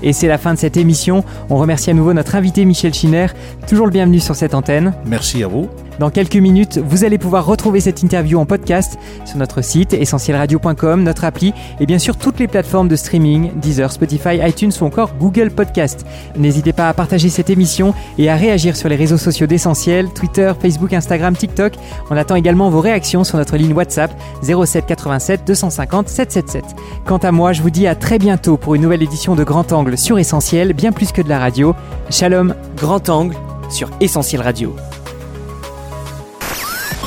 Et 0.03 0.13
c'est 0.13 0.27
la 0.27 0.38
fin 0.38 0.53
de 0.53 0.60
cette 0.60 0.77
émission. 0.77 1.25
On 1.49 1.57
remercie 1.57 1.89
à 1.89 1.93
nouveau 1.93 2.13
notre 2.13 2.36
invité 2.36 2.63
Michel 2.63 2.93
Schinner, 2.93 3.27
toujours 3.67 3.88
le 3.88 3.91
bienvenu 3.91 4.19
sur 4.19 4.36
cette 4.36 4.53
antenne. 4.53 4.93
Merci 5.05 5.43
à 5.43 5.47
vous. 5.47 5.69
Dans 5.99 6.12
quelques 6.12 6.36
minutes, 6.36 6.77
vous 6.77 7.03
allez 7.03 7.17
pouvoir 7.17 7.45
retrouver 7.45 7.79
cette 7.79 8.03
interview 8.03 8.39
en 8.39 8.45
podcast 8.45 8.99
sur 9.25 9.38
notre 9.38 9.63
site 9.63 9.93
essentielradio.com, 9.93 11.01
notre 11.01 11.25
appli 11.25 11.53
et 11.79 11.86
bien 11.88 11.97
sûr 11.97 12.17
toutes 12.17 12.39
les 12.39 12.47
plateformes 12.47 12.88
de 12.88 12.95
streaming, 12.95 13.51
Deezer, 13.60 13.91
Spotify, 13.91 14.39
iTunes 14.43 14.71
ou 14.79 14.86
encore 14.86 15.15
Google 15.19 15.49
Podcast. 15.49 16.05
N'hésitez 16.38 16.73
pas 16.73 16.89
à 16.89 16.93
partager 16.93 17.29
cette 17.29 17.49
émission 17.49 17.95
et 18.19 18.29
à 18.29 18.36
réagir 18.36 18.75
sur 18.75 18.89
les 18.89 18.95
réseaux 18.95 19.17
sociaux 19.17 19.47
d'Essentiel, 19.47 20.10
Twitter, 20.13 20.51
Facebook, 20.60 20.93
Instagram, 20.93 21.36
TikTok. 21.36 21.73
On 22.12 22.17
attend 22.17 22.36
également 22.36 22.69
vos 22.69 22.81
réactions 22.81 23.23
sur 23.23 23.38
notre 23.38 23.57
ligne 23.57 23.73
WhatsApp 23.73 24.12
07 24.43 24.86
87 24.86 25.47
250 25.47 26.10
777. 26.10 26.63
Quant 27.05 27.17
à 27.17 27.31
moi, 27.31 27.53
je 27.53 27.62
vous 27.62 27.71
dis 27.71 27.88
à 27.88 27.95
très 27.95 28.19
bientôt 28.19 28.57
pour 28.57 28.75
une 28.75 28.83
nouvelle 28.83 29.03
édition 29.03 29.36
de 29.36 29.43
Grand 29.43 29.71
Angle 29.71 29.97
sur 29.97 30.19
Essentiel, 30.19 30.73
bien 30.73 30.91
plus 30.91 31.12
que 31.12 31.21
de 31.21 31.29
la 31.29 31.39
radio. 31.39 31.73
Shalom, 32.12 32.53
Grand 32.75 33.10
Angle 33.10 33.36
sur 33.69 33.89
Essentiel 33.99 34.41
Radio. 34.41 34.75